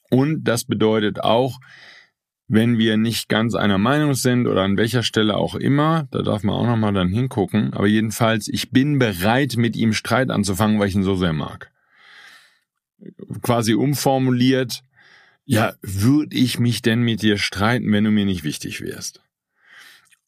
und 0.10 0.44
das 0.44 0.66
bedeutet 0.66 1.24
auch, 1.24 1.60
wenn 2.48 2.78
wir 2.78 2.98
nicht 2.98 3.30
ganz 3.30 3.56
einer 3.56 3.78
Meinung 3.78 4.14
sind 4.14 4.48
oder 4.48 4.62
an 4.62 4.78
welcher 4.78 5.02
Stelle 5.02 5.38
auch 5.38 5.56
immer, 5.56 6.08
da 6.12 6.22
darf 6.22 6.44
man 6.44 6.56
auch 6.56 6.68
nochmal 6.68 6.94
dann 6.94 7.10
hingucken, 7.10 7.74
aber 7.74 7.88
jedenfalls, 7.88 8.48
ich 8.48 8.70
bin 8.70 9.00
bereit, 9.00 9.56
mit 9.58 9.76
ihm 9.76 9.94
Streit 9.94 10.30
anzufangen, 10.30 10.80
weil 10.80 10.90
ich 10.90 10.96
ihn 10.96 11.04
so 11.04 11.16
sehr 11.16 11.34
mag. 11.34 11.72
Quasi 13.42 13.74
umformuliert, 13.74 14.84
ja, 15.46 15.74
würde 15.82 16.36
ich 16.36 16.60
mich 16.60 16.82
denn 16.82 17.02
mit 17.02 17.22
dir 17.22 17.38
streiten, 17.38 17.92
wenn 17.92 18.04
du 18.04 18.12
mir 18.12 18.26
nicht 18.26 18.44
wichtig 18.44 18.82
wärst? 18.82 19.22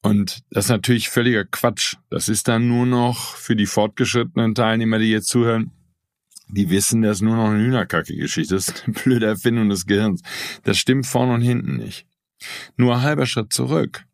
Und 0.05 0.43
das 0.51 0.65
ist 0.65 0.69
natürlich 0.69 1.09
völliger 1.09 1.45
Quatsch. 1.45 1.95
Das 2.11 2.29
ist 2.29 2.47
dann 2.47 2.67
nur 2.67 2.85
noch 2.85 3.35
für 3.37 3.55
die 3.55 3.65
fortgeschrittenen 3.65 4.53
Teilnehmer, 4.53 4.99
die 4.99 5.09
jetzt 5.09 5.29
zuhören, 5.29 5.71
die 6.47 6.69
wissen, 6.69 7.01
das 7.01 7.17
ist 7.17 7.21
nur 7.21 7.35
noch 7.35 7.49
eine 7.49 7.63
Hühnerkacke-Geschichte. 7.63 8.53
Das 8.53 8.67
ist 8.67 8.83
eine 8.83 8.93
blöde 8.93 9.25
Erfindung 9.25 9.67
des 9.67 9.87
Gehirns. 9.87 10.21
Das 10.63 10.77
stimmt 10.77 11.07
vorne 11.07 11.33
und 11.33 11.41
hinten 11.41 11.77
nicht. 11.77 12.05
Nur 12.77 12.95
ein 12.95 13.01
halber 13.01 13.25
Schritt 13.25 13.51
zurück. 13.51 14.05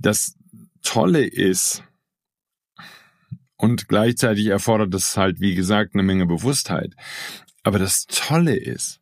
Das 0.00 0.36
Tolle 0.82 1.24
ist, 1.24 1.84
und 3.56 3.86
gleichzeitig 3.86 4.46
erfordert 4.46 4.92
es 4.92 5.16
halt, 5.16 5.38
wie 5.38 5.54
gesagt, 5.54 5.94
eine 5.94 6.02
Menge 6.02 6.26
Bewusstheit. 6.26 6.96
Aber 7.62 7.78
das 7.78 8.06
Tolle 8.06 8.56
ist, 8.56 9.00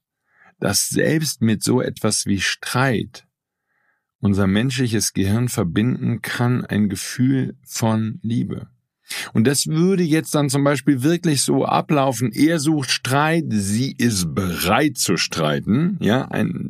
dass 0.60 0.90
selbst 0.90 1.40
mit 1.40 1.62
so 1.62 1.80
etwas 1.80 2.26
wie 2.26 2.42
Streit 2.42 3.27
unser 4.20 4.46
menschliches 4.46 5.12
Gehirn 5.12 5.48
verbinden 5.48 6.22
kann 6.22 6.64
ein 6.64 6.88
Gefühl 6.88 7.56
von 7.64 8.18
Liebe. 8.22 8.68
Und 9.32 9.46
das 9.46 9.66
würde 9.66 10.02
jetzt 10.02 10.34
dann 10.34 10.50
zum 10.50 10.64
Beispiel 10.64 11.02
wirklich 11.02 11.42
so 11.42 11.64
ablaufen. 11.64 12.30
Er 12.32 12.58
sucht 12.58 12.90
Streit, 12.90 13.44
sie 13.48 13.94
ist 13.96 14.34
bereit 14.34 14.98
zu 14.98 15.16
streiten. 15.16 15.96
Ja, 16.00 16.26
ein, 16.26 16.68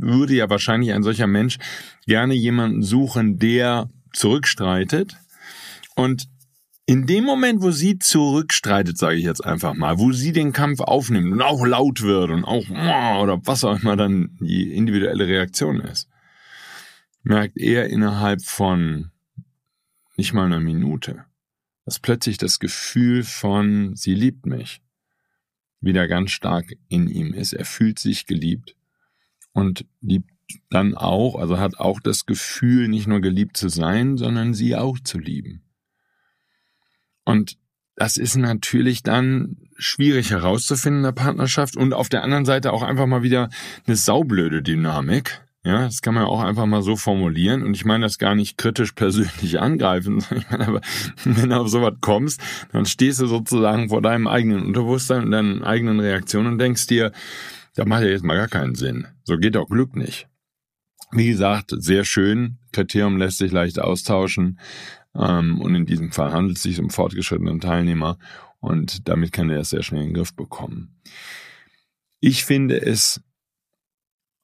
würde 0.00 0.34
ja 0.34 0.48
wahrscheinlich 0.48 0.92
ein 0.92 1.02
solcher 1.02 1.26
Mensch 1.26 1.58
gerne 2.06 2.34
jemanden 2.34 2.82
suchen, 2.82 3.38
der 3.38 3.88
zurückstreitet. 4.12 5.16
Und 5.96 6.28
in 6.86 7.06
dem 7.06 7.24
Moment, 7.24 7.62
wo 7.62 7.70
sie 7.70 7.98
zurückstreitet, 7.98 8.98
sage 8.98 9.16
ich 9.16 9.24
jetzt 9.24 9.44
einfach 9.44 9.74
mal, 9.74 9.98
wo 9.98 10.10
sie 10.10 10.32
den 10.32 10.52
Kampf 10.52 10.80
aufnimmt 10.80 11.32
und 11.32 11.42
auch 11.42 11.64
laut 11.64 12.02
wird 12.02 12.30
und 12.30 12.44
auch 12.44 12.68
oder 13.22 13.40
was 13.44 13.62
auch 13.62 13.80
immer 13.80 13.96
dann 13.96 14.36
die 14.40 14.72
individuelle 14.72 15.26
Reaktion 15.26 15.80
ist, 15.80 16.08
merkt 17.22 17.58
er 17.58 17.88
innerhalb 17.88 18.42
von 18.44 19.10
nicht 20.16 20.32
mal 20.32 20.46
einer 20.46 20.60
Minute, 20.60 21.24
dass 21.84 21.98
plötzlich 21.98 22.38
das 22.38 22.58
Gefühl 22.58 23.24
von 23.24 23.96
sie 23.96 24.14
liebt 24.14 24.46
mich 24.46 24.82
wieder 25.80 26.08
ganz 26.08 26.30
stark 26.30 26.74
in 26.88 27.08
ihm 27.08 27.32
ist. 27.32 27.52
Er 27.52 27.64
fühlt 27.64 27.98
sich 27.98 28.26
geliebt 28.26 28.76
und 29.52 29.86
liebt 30.00 30.30
dann 30.68 30.94
auch, 30.94 31.36
also 31.36 31.58
hat 31.58 31.78
auch 31.78 32.00
das 32.00 32.26
Gefühl, 32.26 32.88
nicht 32.88 33.06
nur 33.06 33.20
geliebt 33.20 33.56
zu 33.56 33.68
sein, 33.68 34.16
sondern 34.16 34.52
sie 34.52 34.76
auch 34.76 34.98
zu 34.98 35.18
lieben. 35.18 35.62
Und 37.24 37.56
das 37.96 38.16
ist 38.16 38.36
natürlich 38.36 39.02
dann 39.02 39.56
schwierig 39.76 40.30
herauszufinden 40.30 41.00
in 41.00 41.04
der 41.04 41.12
Partnerschaft 41.12 41.76
und 41.76 41.92
auf 41.92 42.08
der 42.08 42.22
anderen 42.22 42.44
Seite 42.44 42.72
auch 42.72 42.82
einfach 42.82 43.06
mal 43.06 43.22
wieder 43.22 43.50
eine 43.86 43.96
saublöde 43.96 44.62
Dynamik, 44.62 45.42
ja, 45.62 45.84
das 45.84 46.00
kann 46.00 46.14
man 46.14 46.24
auch 46.24 46.40
einfach 46.40 46.64
mal 46.64 46.82
so 46.82 46.96
formulieren. 46.96 47.62
Und 47.62 47.74
ich 47.74 47.84
meine 47.84 48.06
das 48.06 48.18
gar 48.18 48.34
nicht 48.34 48.56
kritisch 48.56 48.92
persönlich 48.92 49.60
angreifen. 49.60 50.18
Ich 50.18 50.50
meine 50.50 50.66
aber, 50.66 50.80
wenn 51.24 51.50
du 51.50 51.60
auf 51.60 51.68
sowas 51.68 51.94
kommst, 52.00 52.40
dann 52.72 52.86
stehst 52.86 53.20
du 53.20 53.26
sozusagen 53.26 53.90
vor 53.90 54.00
deinem 54.00 54.26
eigenen 54.26 54.64
Unterbewusstsein 54.64 55.24
und 55.24 55.30
deinen 55.32 55.62
eigenen 55.62 56.00
Reaktionen 56.00 56.52
und 56.52 56.58
denkst 56.58 56.86
dir, 56.86 57.12
das 57.74 57.86
macht 57.86 58.02
ja 58.02 58.08
jetzt 58.08 58.24
mal 58.24 58.36
gar 58.36 58.48
keinen 58.48 58.74
Sinn. 58.74 59.06
So 59.24 59.36
geht 59.36 59.54
doch 59.54 59.68
Glück 59.68 59.96
nicht. 59.96 60.28
Wie 61.12 61.28
gesagt, 61.28 61.74
sehr 61.76 62.04
schön. 62.04 62.58
Kriterium 62.72 63.16
lässt 63.16 63.38
sich 63.38 63.52
leicht 63.52 63.80
austauschen. 63.80 64.58
Ähm, 65.14 65.60
und 65.60 65.74
in 65.74 65.86
diesem 65.86 66.12
Fall 66.12 66.32
handelt 66.32 66.56
es 66.56 66.62
sich 66.62 66.80
um 66.80 66.88
fortgeschrittenen 66.88 67.60
Teilnehmer. 67.60 68.18
Und 68.60 69.08
damit 69.08 69.32
kann 69.32 69.50
er 69.50 69.60
es 69.60 69.70
sehr 69.70 69.82
schnell 69.82 70.02
in 70.02 70.08
den 70.08 70.14
Griff 70.14 70.34
bekommen. 70.34 71.00
Ich 72.20 72.44
finde 72.44 72.80
es 72.80 73.20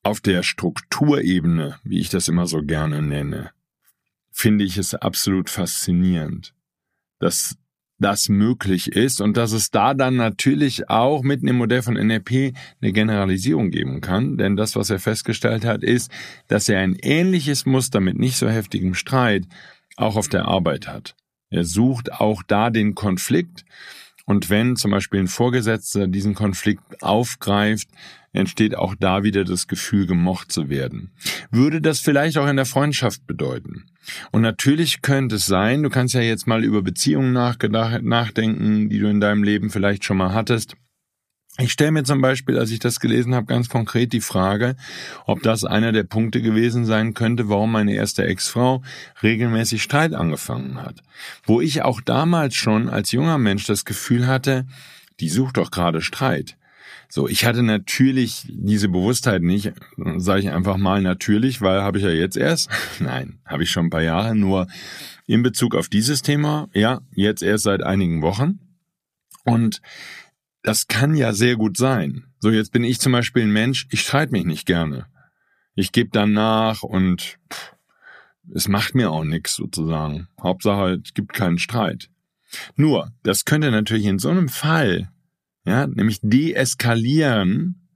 auf 0.07 0.21
der 0.21 0.45
Strukturebene, 0.45 1.81
wie 1.83 1.99
ich 1.99 2.11
das 2.11 2.29
immer 2.29 2.47
so 2.47 2.63
gerne 2.63 3.03
nenne, 3.03 3.51
finde 4.31 4.65
ich 4.65 4.79
es 4.79 4.95
absolut 4.95 5.51
faszinierend, 5.51 6.55
dass 7.19 7.57
das 7.99 8.29
möglich 8.29 8.93
ist 8.93 9.21
und 9.21 9.37
dass 9.37 9.51
es 9.51 9.73
da 9.73 9.95
dann 9.95 10.15
natürlich 10.15 10.89
auch 10.91 11.25
mitten 11.25 11.49
im 11.49 11.57
Modell 11.57 11.83
von 11.83 11.95
NLP 11.95 12.55
eine 12.81 12.93
Generalisierung 12.93 13.71
geben 13.73 14.01
kann. 14.01 14.37
Denn 14.37 14.55
das, 14.55 14.77
was 14.77 14.91
er 14.91 15.01
festgestellt 15.01 15.65
hat, 15.65 15.83
ist, 15.83 16.13
dass 16.47 16.69
er 16.69 16.79
ein 16.81 16.95
ähnliches 16.95 17.67
Muster 17.67 17.99
mit 17.99 18.17
nicht 18.17 18.37
so 18.37 18.49
heftigem 18.49 18.95
Streit 18.95 19.45
auch 19.97 20.15
auf 20.15 20.29
der 20.29 20.45
Arbeit 20.45 20.87
hat. 20.87 21.17
Er 21.51 21.65
sucht 21.65 22.13
auch 22.13 22.45
da 22.45 22.71
den 22.71 22.95
Konflikt 22.95 23.65
und 24.27 24.51
wenn 24.51 24.77
zum 24.77 24.91
Beispiel 24.91 25.21
ein 25.21 25.29
Vorgesetzter 25.29 26.09
diesen 26.09 26.35
Konflikt 26.35 27.03
aufgreift, 27.03 27.89
entsteht 28.33 28.77
auch 28.77 28.95
da 28.99 29.23
wieder 29.23 29.45
das 29.45 29.67
Gefühl, 29.69 30.07
gemocht 30.07 30.53
zu 30.53 30.69
werden. 30.69 31.11
Würde 31.51 31.81
das 31.81 32.01
vielleicht 32.01 32.37
auch 32.37 32.49
in 32.49 32.57
der 32.57 32.67
Freundschaft 32.67 33.27
bedeuten? 33.27 33.87
Und 34.33 34.43
natürlich 34.43 35.01
könnte 35.01 35.37
es 35.37 35.47
sein, 35.47 35.83
du 35.83 35.91
kannst 35.91 36.15
ja 36.15 36.21
jetzt 36.21 36.47
mal 36.47 36.65
über 36.65 36.83
Beziehungen 36.83 37.33
nachdenken, 37.33 38.89
die 38.89 38.99
du 38.99 39.09
in 39.09 39.21
deinem 39.21 39.43
Leben 39.43 39.71
vielleicht 39.71 40.05
schon 40.05 40.19
mal 40.19 40.35
hattest. 40.35 40.77
Ich 41.59 41.73
stelle 41.73 41.93
mir 41.93 42.05
zum 42.05 42.21
Beispiel, 42.21 42.59
als 42.59 42.71
ich 42.71 42.81
das 42.81 43.01
gelesen 43.01 43.35
habe, 43.35 43.47
ganz 43.47 43.71
konkret 43.71 44.13
die 44.13 44.21
Frage, 44.21 44.77
ob 45.25 45.43
das 45.43 45.65
einer 45.65 45.91
der 45.91 46.03
Punkte 46.03 46.43
gewesen 46.43 46.85
sein 46.85 47.15
könnte, 47.15 47.49
warum 47.49 47.73
meine 47.73 47.95
erste 47.95 48.27
Ex-Frau 48.27 48.83
regelmäßig 49.23 49.83
Streit 49.83 50.13
angefangen 50.13 50.83
hat. 50.83 51.03
Wo 51.45 51.63
ich 51.63 51.81
auch 51.81 52.03
damals 52.03 52.55
schon 52.57 52.91
als 52.91 53.13
junger 53.13 53.39
Mensch 53.39 53.65
das 53.67 53.87
Gefühl 53.87 54.27
hatte, 54.27 54.67
die 55.19 55.31
sucht 55.31 55.57
doch 55.57 55.71
gerade 55.71 56.03
Streit. 56.03 56.59
So, 57.09 57.27
ich 57.29 57.47
hatte 57.47 57.63
natürlich 57.63 58.45
diese 58.49 58.89
Bewusstheit 58.89 59.41
nicht, 59.41 59.73
sage 60.17 60.41
ich 60.41 60.51
einfach 60.51 60.77
mal 60.77 61.01
natürlich, 61.01 61.63
weil 61.63 61.81
habe 61.81 61.99
ich 61.99 62.05
ja 62.05 62.11
jetzt 62.11 62.37
erst. 62.37 62.69
Nein, 62.99 63.39
habe 63.47 63.63
ich 63.63 63.71
schon 63.71 63.87
ein 63.87 63.91
paar 63.91 64.03
Jahre, 64.03 64.35
nur 64.35 64.67
in 65.27 65.43
Bezug 65.43 65.75
auf 65.75 65.89
dieses 65.89 66.21
Thema, 66.21 66.69
ja, 66.75 67.01
jetzt 67.15 67.43
erst 67.43 67.65
seit 67.65 67.83
einigen 67.83 68.21
Wochen. 68.21 68.59
Und 69.45 69.81
das 70.67 70.89
kann 70.89 71.15
ja 71.15 71.33
sehr 71.33 71.57
gut 71.57 71.77
sein. 71.77 72.25
So, 72.41 72.51
jetzt 72.51 72.73
bin 72.73 72.85
ich 72.85 73.01
zum 73.01 73.13
Beispiel 73.13 73.43
ein 73.43 73.53
Mensch, 73.53 73.87
ich 73.91 74.03
streite 74.03 74.33
mich 74.33 74.45
nicht 74.45 74.67
gerne. 74.67 75.07
Ich 75.75 75.93
gebe 75.93 76.11
dann 76.11 76.33
nach 76.33 76.83
und 76.83 77.39
pff, 77.53 77.75
es 78.55 78.69
macht 78.69 78.95
mir 78.95 79.11
auch 79.11 79.25
nichts 79.25 79.57
sozusagen. 79.57 80.29
Hauptsache, 80.41 81.01
es 81.05 81.15
gibt 81.15 81.33
keinen 81.33 81.59
Streit. 81.59 82.11
Nur, 82.77 83.13
das 83.23 83.45
könnte 83.45 83.71
natürlich 83.71 84.07
in 84.07 84.19
so 84.19 84.29
einem 84.29 84.49
Fall 84.49 85.11
ja, 85.67 85.87
nämlich 85.87 86.21
deeskalieren, 86.23 87.89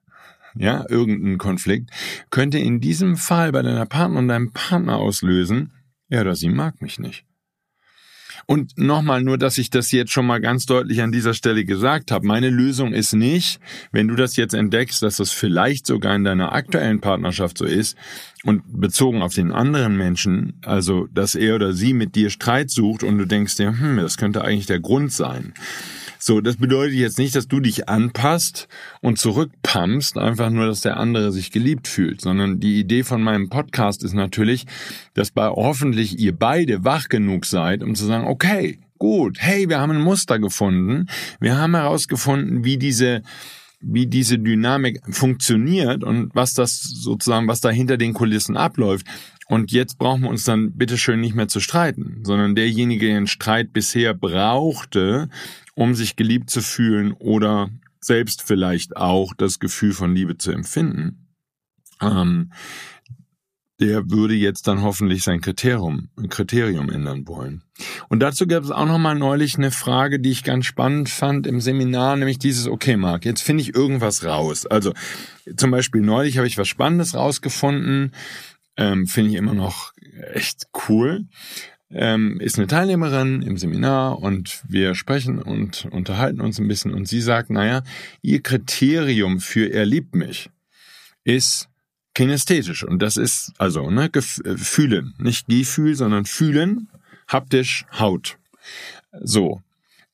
ja, 0.56 0.84
irgendein 0.88 1.38
Konflikt, 1.38 1.90
könnte 2.30 2.58
in 2.58 2.80
diesem 2.80 3.16
Fall 3.16 3.52
bei 3.52 3.62
deiner 3.62 3.86
Partner 3.86 4.18
und 4.18 4.28
deinem 4.28 4.52
Partner 4.52 4.96
auslösen, 4.96 5.72
ja, 6.08 6.20
oder 6.20 6.34
sie 6.34 6.48
mag 6.48 6.82
mich 6.82 6.98
nicht. 6.98 7.24
Und 8.46 8.76
nochmal 8.78 9.22
nur, 9.22 9.38
dass 9.38 9.58
ich 9.58 9.70
das 9.70 9.92
jetzt 9.92 10.12
schon 10.12 10.26
mal 10.26 10.40
ganz 10.40 10.66
deutlich 10.66 11.02
an 11.02 11.12
dieser 11.12 11.34
Stelle 11.34 11.64
gesagt 11.64 12.10
habe. 12.10 12.26
Meine 12.26 12.50
Lösung 12.50 12.92
ist 12.92 13.12
nicht, 13.12 13.60
wenn 13.92 14.08
du 14.08 14.16
das 14.16 14.36
jetzt 14.36 14.54
entdeckst, 14.54 15.02
dass 15.02 15.16
das 15.16 15.32
vielleicht 15.32 15.86
sogar 15.86 16.14
in 16.14 16.24
deiner 16.24 16.52
aktuellen 16.52 17.00
Partnerschaft 17.00 17.58
so 17.58 17.64
ist 17.64 17.96
und 18.44 18.62
bezogen 18.66 19.22
auf 19.22 19.34
den 19.34 19.52
anderen 19.52 19.96
Menschen, 19.96 20.54
also 20.64 21.06
dass 21.12 21.34
er 21.34 21.56
oder 21.56 21.72
sie 21.72 21.92
mit 21.92 22.14
dir 22.14 22.30
Streit 22.30 22.70
sucht 22.70 23.02
und 23.02 23.18
du 23.18 23.26
denkst 23.26 23.56
dir, 23.56 23.78
hm, 23.78 23.98
das 23.98 24.16
könnte 24.16 24.42
eigentlich 24.42 24.66
der 24.66 24.80
Grund 24.80 25.12
sein 25.12 25.52
So, 26.22 26.42
das 26.42 26.56
bedeutet 26.56 26.96
jetzt 26.96 27.18
nicht, 27.18 27.34
dass 27.34 27.48
du 27.48 27.60
dich 27.60 27.88
anpasst 27.88 28.68
und 29.00 29.18
zurückpumpst, 29.18 30.18
einfach 30.18 30.50
nur, 30.50 30.66
dass 30.66 30.82
der 30.82 30.98
andere 30.98 31.32
sich 31.32 31.50
geliebt 31.50 31.88
fühlt, 31.88 32.20
sondern 32.20 32.60
die 32.60 32.78
Idee 32.78 33.04
von 33.04 33.22
meinem 33.22 33.48
Podcast 33.48 34.04
ist 34.04 34.12
natürlich, 34.12 34.66
dass 35.14 35.30
bei 35.30 35.48
hoffentlich 35.48 36.18
ihr 36.18 36.36
beide 36.36 36.84
wach 36.84 37.08
genug 37.08 37.46
seid, 37.46 37.82
um 37.82 37.94
zu 37.94 38.04
sagen, 38.04 38.26
okay, 38.26 38.78
gut, 38.98 39.38
hey, 39.40 39.70
wir 39.70 39.80
haben 39.80 39.92
ein 39.92 40.02
Muster 40.02 40.38
gefunden, 40.38 41.06
wir 41.40 41.56
haben 41.56 41.74
herausgefunden, 41.74 42.64
wie 42.64 42.76
diese 42.76 43.22
wie 43.82 44.06
diese 44.06 44.38
Dynamik 44.38 45.00
funktioniert 45.08 46.04
und 46.04 46.34
was 46.34 46.52
das 46.52 46.82
sozusagen, 46.82 47.48
was 47.48 47.62
da 47.62 47.70
hinter 47.70 47.96
den 47.96 48.12
Kulissen 48.12 48.58
abläuft. 48.58 49.06
Und 49.50 49.72
jetzt 49.72 49.98
brauchen 49.98 50.22
wir 50.22 50.30
uns 50.30 50.44
dann 50.44 50.74
bitteschön 50.74 51.20
nicht 51.20 51.34
mehr 51.34 51.48
zu 51.48 51.58
streiten, 51.58 52.20
sondern 52.22 52.54
derjenige, 52.54 53.06
der 53.06 53.16
den 53.16 53.26
Streit 53.26 53.72
bisher 53.72 54.14
brauchte, 54.14 55.28
um 55.74 55.96
sich 55.96 56.14
geliebt 56.14 56.50
zu 56.50 56.60
fühlen 56.60 57.10
oder 57.14 57.68
selbst 58.00 58.42
vielleicht 58.42 58.96
auch 58.96 59.34
das 59.34 59.58
Gefühl 59.58 59.92
von 59.92 60.14
Liebe 60.14 60.38
zu 60.38 60.52
empfinden, 60.52 61.26
ähm, 62.00 62.52
der 63.80 64.08
würde 64.08 64.34
jetzt 64.34 64.68
dann 64.68 64.82
hoffentlich 64.82 65.24
sein 65.24 65.40
Kriterium, 65.40 66.10
Kriterium 66.28 66.88
ändern 66.88 67.26
wollen. 67.26 67.64
Und 68.08 68.20
dazu 68.20 68.46
gab 68.46 68.62
es 68.62 68.70
auch 68.70 68.86
noch 68.86 68.98
mal 68.98 69.16
neulich 69.16 69.56
eine 69.56 69.72
Frage, 69.72 70.20
die 70.20 70.30
ich 70.30 70.44
ganz 70.44 70.66
spannend 70.66 71.08
fand 71.08 71.48
im 71.48 71.60
Seminar, 71.60 72.16
nämlich 72.16 72.38
dieses, 72.38 72.68
okay, 72.68 72.96
Marc, 72.96 73.24
jetzt 73.24 73.42
finde 73.42 73.62
ich 73.62 73.74
irgendwas 73.74 74.24
raus. 74.24 74.66
Also 74.66 74.92
zum 75.56 75.72
Beispiel 75.72 76.02
neulich 76.02 76.36
habe 76.36 76.46
ich 76.46 76.58
was 76.58 76.68
Spannendes 76.68 77.14
rausgefunden, 77.14 78.12
ähm, 78.76 79.06
finde 79.06 79.30
ich 79.30 79.36
immer 79.36 79.54
noch 79.54 79.92
echt 80.32 80.68
cool. 80.88 81.26
Ähm, 81.92 82.38
ist 82.40 82.56
eine 82.56 82.68
Teilnehmerin 82.68 83.42
im 83.42 83.58
Seminar 83.58 84.20
und 84.20 84.62
wir 84.68 84.94
sprechen 84.94 85.40
und 85.42 85.86
unterhalten 85.86 86.40
uns 86.40 86.60
ein 86.60 86.68
bisschen 86.68 86.94
und 86.94 87.08
sie 87.08 87.20
sagt, 87.20 87.50
naja, 87.50 87.82
ihr 88.22 88.42
Kriterium 88.42 89.40
für 89.40 89.66
er 89.66 89.86
liebt 89.86 90.14
mich 90.14 90.50
ist 91.24 91.68
kinästhetisch. 92.14 92.84
Und 92.84 93.00
das 93.00 93.16
ist 93.16 93.52
also 93.58 93.90
ne, 93.90 94.10
äh, 94.14 94.20
fühlen, 94.22 95.14
nicht 95.18 95.46
Gefühl, 95.48 95.94
sondern 95.94 96.24
fühlen, 96.24 96.88
haptisch, 97.28 97.86
Haut. 97.98 98.38
So. 99.20 99.62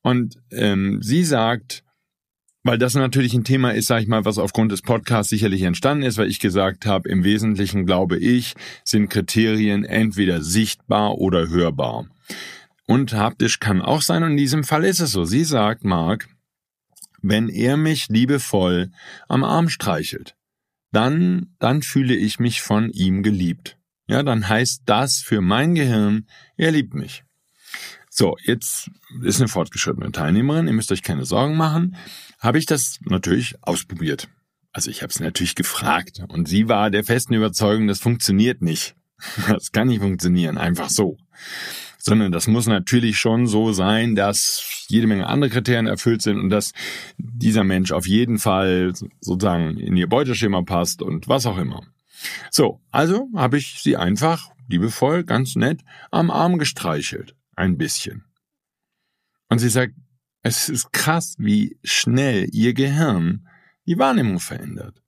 Und 0.02 0.38
ähm, 0.50 1.02
sie 1.02 1.24
sagt, 1.24 1.82
weil 2.66 2.78
das 2.78 2.94
natürlich 2.94 3.34
ein 3.34 3.44
Thema 3.44 3.70
ist, 3.70 3.86
sage 3.86 4.02
ich 4.02 4.08
mal, 4.08 4.24
was 4.24 4.38
aufgrund 4.38 4.72
des 4.72 4.82
Podcasts 4.82 5.30
sicherlich 5.30 5.62
entstanden 5.62 6.04
ist, 6.04 6.18
weil 6.18 6.28
ich 6.28 6.40
gesagt 6.40 6.84
habe, 6.84 7.08
im 7.08 7.22
Wesentlichen 7.22 7.86
glaube 7.86 8.18
ich, 8.18 8.54
sind 8.84 9.08
Kriterien 9.08 9.84
entweder 9.84 10.42
sichtbar 10.42 11.18
oder 11.18 11.48
hörbar. 11.48 12.06
Und 12.86 13.12
haptisch 13.12 13.60
kann 13.60 13.82
auch 13.82 14.02
sein, 14.02 14.22
und 14.22 14.32
in 14.32 14.36
diesem 14.36 14.64
Fall 14.64 14.84
ist 14.84 15.00
es 15.00 15.12
so. 15.12 15.24
Sie 15.24 15.44
sagt, 15.44 15.84
Marc, 15.84 16.28
wenn 17.22 17.48
er 17.48 17.76
mich 17.76 18.08
liebevoll 18.08 18.90
am 19.28 19.44
Arm 19.44 19.68
streichelt, 19.68 20.36
dann, 20.92 21.54
dann 21.58 21.82
fühle 21.82 22.14
ich 22.14 22.38
mich 22.38 22.62
von 22.62 22.90
ihm 22.90 23.22
geliebt. 23.22 23.76
Ja, 24.08 24.22
dann 24.22 24.48
heißt 24.48 24.82
das 24.86 25.18
für 25.18 25.40
mein 25.40 25.74
Gehirn, 25.74 26.26
er 26.56 26.70
liebt 26.70 26.94
mich. 26.94 27.25
So, 28.18 28.36
jetzt 28.42 28.90
ist 29.22 29.40
eine 29.40 29.48
fortgeschrittene 29.48 30.10
Teilnehmerin, 30.10 30.66
ihr 30.66 30.72
müsst 30.72 30.90
euch 30.90 31.02
keine 31.02 31.26
Sorgen 31.26 31.54
machen, 31.54 31.96
habe 32.38 32.58
ich 32.58 32.64
das 32.64 32.98
natürlich 33.04 33.56
ausprobiert. 33.60 34.28
Also 34.72 34.90
ich 34.90 35.02
habe 35.02 35.10
es 35.10 35.20
natürlich 35.20 35.54
gefragt 35.54 36.22
und 36.28 36.48
sie 36.48 36.66
war 36.66 36.90
der 36.90 37.04
festen 37.04 37.34
Überzeugung, 37.34 37.86
das 37.86 38.00
funktioniert 38.00 38.62
nicht. 38.62 38.94
Das 39.48 39.70
kann 39.72 39.88
nicht 39.88 40.00
funktionieren, 40.00 40.56
einfach 40.56 40.88
so 40.88 41.18
sondern 42.06 42.30
das 42.30 42.46
muss 42.46 42.68
natürlich 42.68 43.18
schon 43.18 43.48
so 43.48 43.72
sein, 43.72 44.14
dass 44.14 44.86
jede 44.88 45.08
Menge 45.08 45.26
andere 45.26 45.50
Kriterien 45.50 45.88
erfüllt 45.88 46.22
sind 46.22 46.38
und 46.38 46.50
dass 46.50 46.72
dieser 47.18 47.64
Mensch 47.64 47.90
auf 47.90 48.06
jeden 48.06 48.38
Fall 48.38 48.92
sozusagen 49.20 49.76
in 49.76 49.96
ihr 49.96 50.08
Beuteschema 50.08 50.62
passt 50.62 51.02
und 51.02 51.26
was 51.26 51.46
auch 51.46 51.58
immer. 51.58 51.82
So, 52.50 52.80
also 52.92 53.28
habe 53.34 53.58
ich 53.58 53.80
sie 53.82 53.96
einfach 53.96 54.50
liebevoll, 54.68 55.24
ganz 55.24 55.56
nett 55.56 55.80
am 56.12 56.30
Arm 56.30 56.58
gestreichelt. 56.58 57.34
Ein 57.56 57.76
bisschen. 57.76 58.24
Und 59.48 59.58
sie 59.58 59.68
sagt, 59.68 59.94
es 60.42 60.68
ist 60.68 60.92
krass, 60.92 61.34
wie 61.38 61.78
schnell 61.82 62.48
ihr 62.52 62.74
Gehirn 62.74 63.48
die 63.86 63.98
Wahrnehmung 63.98 64.38
verändert. 64.38 65.02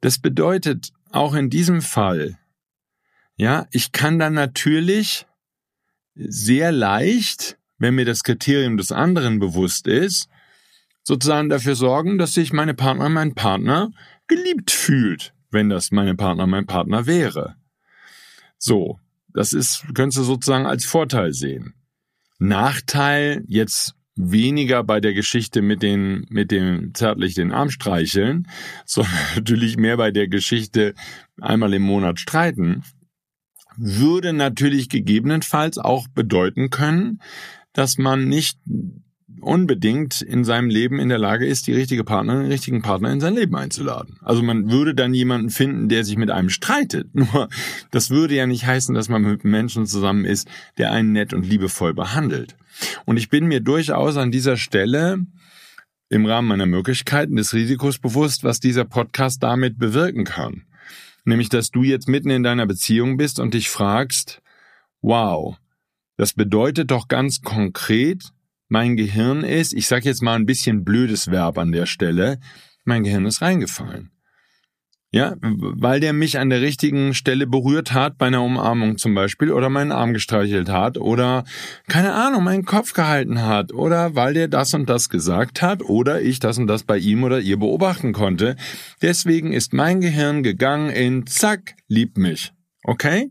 Das 0.00 0.18
bedeutet 0.18 0.92
auch 1.10 1.34
in 1.34 1.50
diesem 1.50 1.82
Fall, 1.82 2.38
ja, 3.36 3.66
ich 3.70 3.92
kann 3.92 4.18
dann 4.18 4.34
natürlich 4.34 5.26
sehr 6.14 6.72
leicht, 6.72 7.58
wenn 7.78 7.94
mir 7.94 8.04
das 8.04 8.22
Kriterium 8.22 8.76
des 8.76 8.92
anderen 8.92 9.38
bewusst 9.38 9.86
ist, 9.86 10.28
sozusagen 11.02 11.48
dafür 11.48 11.76
sorgen, 11.76 12.18
dass 12.18 12.34
sich 12.34 12.52
meine 12.52 12.74
Partner, 12.74 13.08
mein 13.08 13.34
Partner 13.34 13.90
geliebt 14.26 14.70
fühlt, 14.70 15.34
wenn 15.50 15.68
das 15.68 15.90
meine 15.90 16.14
Partner, 16.14 16.46
mein 16.46 16.66
Partner 16.66 17.06
wäre. 17.06 17.56
So, 18.58 18.98
das 19.36 19.52
ist, 19.52 19.84
könntest 19.94 20.18
du 20.18 20.22
sozusagen 20.24 20.66
als 20.66 20.84
Vorteil 20.84 21.32
sehen. 21.32 21.74
Nachteil 22.38 23.44
jetzt 23.46 23.94
weniger 24.16 24.82
bei 24.82 25.00
der 25.00 25.12
Geschichte 25.12 25.60
mit 25.60 25.82
den, 25.82 26.26
mit 26.30 26.50
dem 26.50 26.94
zärtlich 26.94 27.34
den 27.34 27.52
Arm 27.52 27.70
streicheln, 27.70 28.48
sondern 28.86 29.14
natürlich 29.36 29.76
mehr 29.76 29.96
bei 29.96 30.10
der 30.10 30.26
Geschichte 30.26 30.94
einmal 31.40 31.74
im 31.74 31.82
Monat 31.82 32.18
streiten 32.18 32.82
würde 33.76 34.32
natürlich 34.32 34.88
gegebenenfalls 34.88 35.78
auch 35.78 36.08
bedeuten 36.08 36.70
können, 36.70 37.20
dass 37.72 37.98
man 37.98 38.26
nicht 38.26 38.58
unbedingt 39.40 40.22
in 40.22 40.44
seinem 40.44 40.68
Leben 40.68 40.98
in 40.98 41.08
der 41.08 41.18
Lage 41.18 41.46
ist, 41.46 41.66
die 41.66 41.72
richtige 41.72 42.04
Partnerin, 42.04 42.42
den 42.42 42.52
richtigen 42.52 42.82
Partner 42.82 43.12
in 43.12 43.20
sein 43.20 43.34
Leben 43.34 43.56
einzuladen. 43.56 44.18
Also 44.22 44.42
man 44.42 44.70
würde 44.70 44.94
dann 44.94 45.14
jemanden 45.14 45.50
finden, 45.50 45.88
der 45.88 46.04
sich 46.04 46.16
mit 46.16 46.30
einem 46.30 46.50
streitet. 46.50 47.08
Nur 47.14 47.48
das 47.90 48.10
würde 48.10 48.34
ja 48.34 48.46
nicht 48.46 48.66
heißen, 48.66 48.94
dass 48.94 49.08
man 49.08 49.22
mit 49.22 49.44
Menschen 49.44 49.86
zusammen 49.86 50.24
ist, 50.24 50.48
der 50.78 50.92
einen 50.92 51.12
nett 51.12 51.32
und 51.32 51.46
liebevoll 51.46 51.94
behandelt. 51.94 52.56
Und 53.04 53.16
ich 53.16 53.28
bin 53.28 53.46
mir 53.46 53.60
durchaus 53.60 54.16
an 54.16 54.30
dieser 54.30 54.56
Stelle 54.56 55.18
im 56.08 56.26
Rahmen 56.26 56.48
meiner 56.48 56.66
Möglichkeiten 56.66 57.36
des 57.36 57.52
Risikos 57.52 57.98
bewusst, 57.98 58.44
was 58.44 58.60
dieser 58.60 58.84
Podcast 58.84 59.42
damit 59.42 59.78
bewirken 59.78 60.24
kann. 60.24 60.64
Nämlich, 61.24 61.48
dass 61.48 61.70
du 61.70 61.82
jetzt 61.82 62.08
mitten 62.08 62.30
in 62.30 62.44
deiner 62.44 62.66
Beziehung 62.66 63.16
bist 63.16 63.40
und 63.40 63.54
dich 63.54 63.68
fragst, 63.68 64.40
wow, 65.02 65.56
das 66.16 66.32
bedeutet 66.32 66.90
doch 66.90 67.08
ganz 67.08 67.42
konkret, 67.42 68.32
mein 68.68 68.96
Gehirn 68.96 69.44
ist, 69.44 69.72
ich 69.72 69.86
sag 69.86 70.04
jetzt 70.04 70.22
mal 70.22 70.34
ein 70.34 70.46
bisschen 70.46 70.84
blödes 70.84 71.30
Verb 71.30 71.58
an 71.58 71.72
der 71.72 71.86
Stelle, 71.86 72.38
mein 72.84 73.04
Gehirn 73.04 73.26
ist 73.26 73.42
reingefallen. 73.42 74.10
Ja, 75.12 75.36
weil 75.40 76.00
der 76.00 76.12
mich 76.12 76.38
an 76.38 76.50
der 76.50 76.60
richtigen 76.60 77.14
Stelle 77.14 77.46
berührt 77.46 77.94
hat, 77.94 78.18
bei 78.18 78.26
einer 78.26 78.42
Umarmung 78.42 78.98
zum 78.98 79.14
Beispiel, 79.14 79.52
oder 79.52 79.70
meinen 79.70 79.92
Arm 79.92 80.12
gestreichelt 80.12 80.68
hat, 80.68 80.98
oder 80.98 81.44
keine 81.88 82.12
Ahnung, 82.12 82.44
meinen 82.44 82.64
Kopf 82.64 82.92
gehalten 82.92 83.40
hat, 83.40 83.72
oder 83.72 84.14
weil 84.14 84.34
der 84.34 84.48
das 84.48 84.74
und 84.74 84.90
das 84.90 85.08
gesagt 85.08 85.62
hat, 85.62 85.80
oder 85.82 86.20
ich 86.20 86.40
das 86.40 86.58
und 86.58 86.66
das 86.66 86.82
bei 86.82 86.98
ihm 86.98 87.22
oder 87.22 87.40
ihr 87.40 87.56
beobachten 87.56 88.12
konnte. 88.12 88.56
Deswegen 89.00 89.52
ist 89.52 89.72
mein 89.72 90.00
Gehirn 90.00 90.42
gegangen 90.42 90.90
in 90.90 91.26
Zack, 91.26 91.76
lieb 91.86 92.18
mich. 92.18 92.52
Okay? 92.82 93.30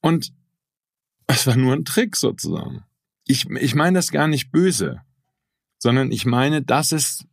Und 0.00 0.32
es 1.26 1.46
war 1.46 1.56
nur 1.56 1.74
ein 1.74 1.84
Trick 1.84 2.16
sozusagen. 2.16 2.82
Ich, 3.28 3.48
ich 3.48 3.76
meine 3.76 3.98
das 3.98 4.10
gar 4.10 4.26
nicht 4.26 4.50
böse, 4.50 5.02
sondern 5.78 6.10
ich 6.10 6.26
meine, 6.26 6.62
das 6.62 6.90
ist 6.90 7.26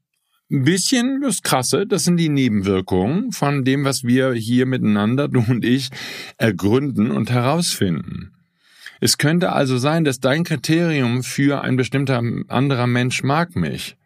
ein 0.52 0.64
bisschen 0.64 1.22
das 1.22 1.42
Krasse, 1.42 1.88
das 1.88 2.04
sind 2.04 2.18
die 2.18 2.30
Nebenwirkungen 2.30 3.32
von 3.32 3.66
dem, 3.66 3.84
was 3.84 4.04
wir 4.04 4.34
hier 4.34 4.68
miteinander, 4.68 5.28
du 5.30 5.40
und 5.40 5.66
ich, 5.66 5.90
ergründen 6.38 7.10
und 7.10 7.32
herausfinden. 7.32 8.32
Es 9.02 9.18
könnte 9.18 9.52
also 9.52 9.80
sein, 9.80 10.06
dass 10.06 10.20
dein 10.20 10.44
Kriterium 10.44 11.24
für 11.24 11.64
ein 11.64 11.76
bestimmter 11.76 12.22
anderer 12.48 12.88
Mensch 12.88 13.24
mag 13.24 13.56
mich 13.56 13.98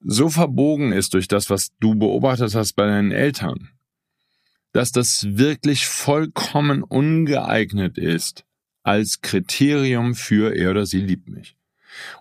so 0.00 0.30
verbogen 0.30 0.92
ist 0.92 1.14
durch 1.14 1.28
das, 1.28 1.50
was 1.50 1.72
du 1.78 1.94
beobachtet 1.94 2.54
hast 2.54 2.74
bei 2.74 2.86
deinen 2.86 3.12
Eltern, 3.12 3.70
dass 4.72 4.92
das 4.92 5.26
wirklich 5.36 5.86
vollkommen 5.86 6.82
ungeeignet 6.82 7.98
ist 7.98 8.44
als 8.82 9.20
Kriterium 9.20 10.14
für 10.14 10.54
er 10.54 10.70
oder 10.70 10.86
sie 10.86 11.00
liebt 11.00 11.28
mich. 11.28 11.56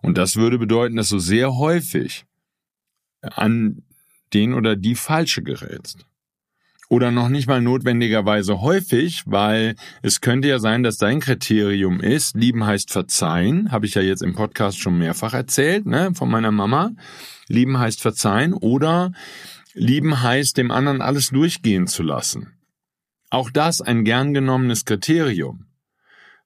Und 0.02 0.18
das 0.18 0.36
würde 0.36 0.58
bedeuten, 0.58 0.96
dass 0.96 1.10
du 1.10 1.20
sehr 1.20 1.56
häufig 1.56 2.26
an 3.22 3.84
den 4.34 4.54
oder 4.54 4.76
die 4.76 4.96
falsche 4.96 5.42
gerätst. 5.42 6.06
Oder 6.92 7.12
noch 7.12 7.30
nicht 7.30 7.48
mal 7.48 7.62
notwendigerweise 7.62 8.62
häufig, 8.62 9.22
weil 9.28 9.76
es 10.02 10.22
könnte 10.22 10.48
ja 10.48 10.58
sein, 10.58 10.82
dass 10.82 10.98
dein 10.98 11.20
Kriterium 11.20 12.02
ist, 12.02 12.36
lieben 12.36 12.66
heißt 12.66 12.92
verzeihen, 12.92 13.72
habe 13.72 13.86
ich 13.86 13.94
ja 13.94 14.02
jetzt 14.02 14.24
im 14.24 14.34
Podcast 14.34 14.80
schon 14.80 14.98
mehrfach 14.98 15.36
erzählt, 15.36 15.86
ne, 15.86 16.16
von 16.16 16.32
meiner 16.32 16.52
Mama. 16.52 16.92
Lieben 17.48 17.78
heißt 17.78 18.02
verzeihen 18.02 18.54
oder 18.54 19.12
lieben 19.76 20.24
heißt 20.24 20.58
dem 20.58 20.72
anderen 20.72 21.02
alles 21.02 21.30
durchgehen 21.30 21.86
zu 21.86 22.02
lassen. 22.02 22.54
Auch 23.30 23.52
das 23.52 23.82
ein 23.82 24.04
gern 24.04 24.34
genommenes 24.34 24.86
Kriterium. 24.86 25.69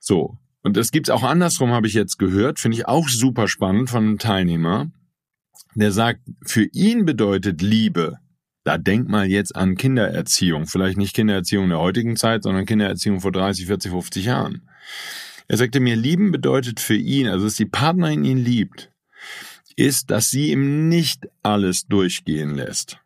So. 0.05 0.37
und 0.63 0.75
das 0.75 0.91
gibt's 0.91 1.09
auch 1.09 1.23
andersrum, 1.23 1.71
habe 1.71 1.87
ich 1.87 1.93
jetzt 1.93 2.19
gehört, 2.19 2.59
finde 2.59 2.75
ich 2.75 2.87
auch 2.89 3.07
super 3.07 3.47
spannend 3.47 3.89
von 3.89 4.03
einem 4.03 4.17
Teilnehmer, 4.17 4.91
der 5.75 5.93
sagt, 5.93 6.19
für 6.45 6.65
ihn 6.73 7.05
bedeutet 7.05 7.61
Liebe, 7.61 8.17
da 8.65 8.77
denk 8.77 9.07
mal 9.07 9.27
jetzt 9.29 9.55
an 9.55 9.75
Kindererziehung, 9.75 10.67
vielleicht 10.67 10.97
nicht 10.97 11.15
Kindererziehung 11.15 11.65
in 11.65 11.69
der 11.69 11.79
heutigen 11.79 12.17
Zeit, 12.17 12.43
sondern 12.43 12.65
Kindererziehung 12.65 13.21
vor 13.21 13.31
30, 13.31 13.65
40, 13.65 13.91
50 13.91 14.25
Jahren. 14.25 14.69
Er 15.47 15.55
sagte 15.55 15.79
mir, 15.79 15.95
lieben 15.95 16.33
bedeutet 16.33 16.81
für 16.81 16.95
ihn, 16.95 17.27
also 17.27 17.45
dass 17.45 17.55
die 17.55 17.65
Partnerin 17.65 18.25
ihn 18.25 18.39
liebt, 18.39 18.91
ist, 19.77 20.11
dass 20.11 20.29
sie 20.29 20.51
ihm 20.51 20.89
nicht 20.89 21.29
alles 21.43 21.85
durchgehen 21.85 22.55
lässt. 22.55 22.97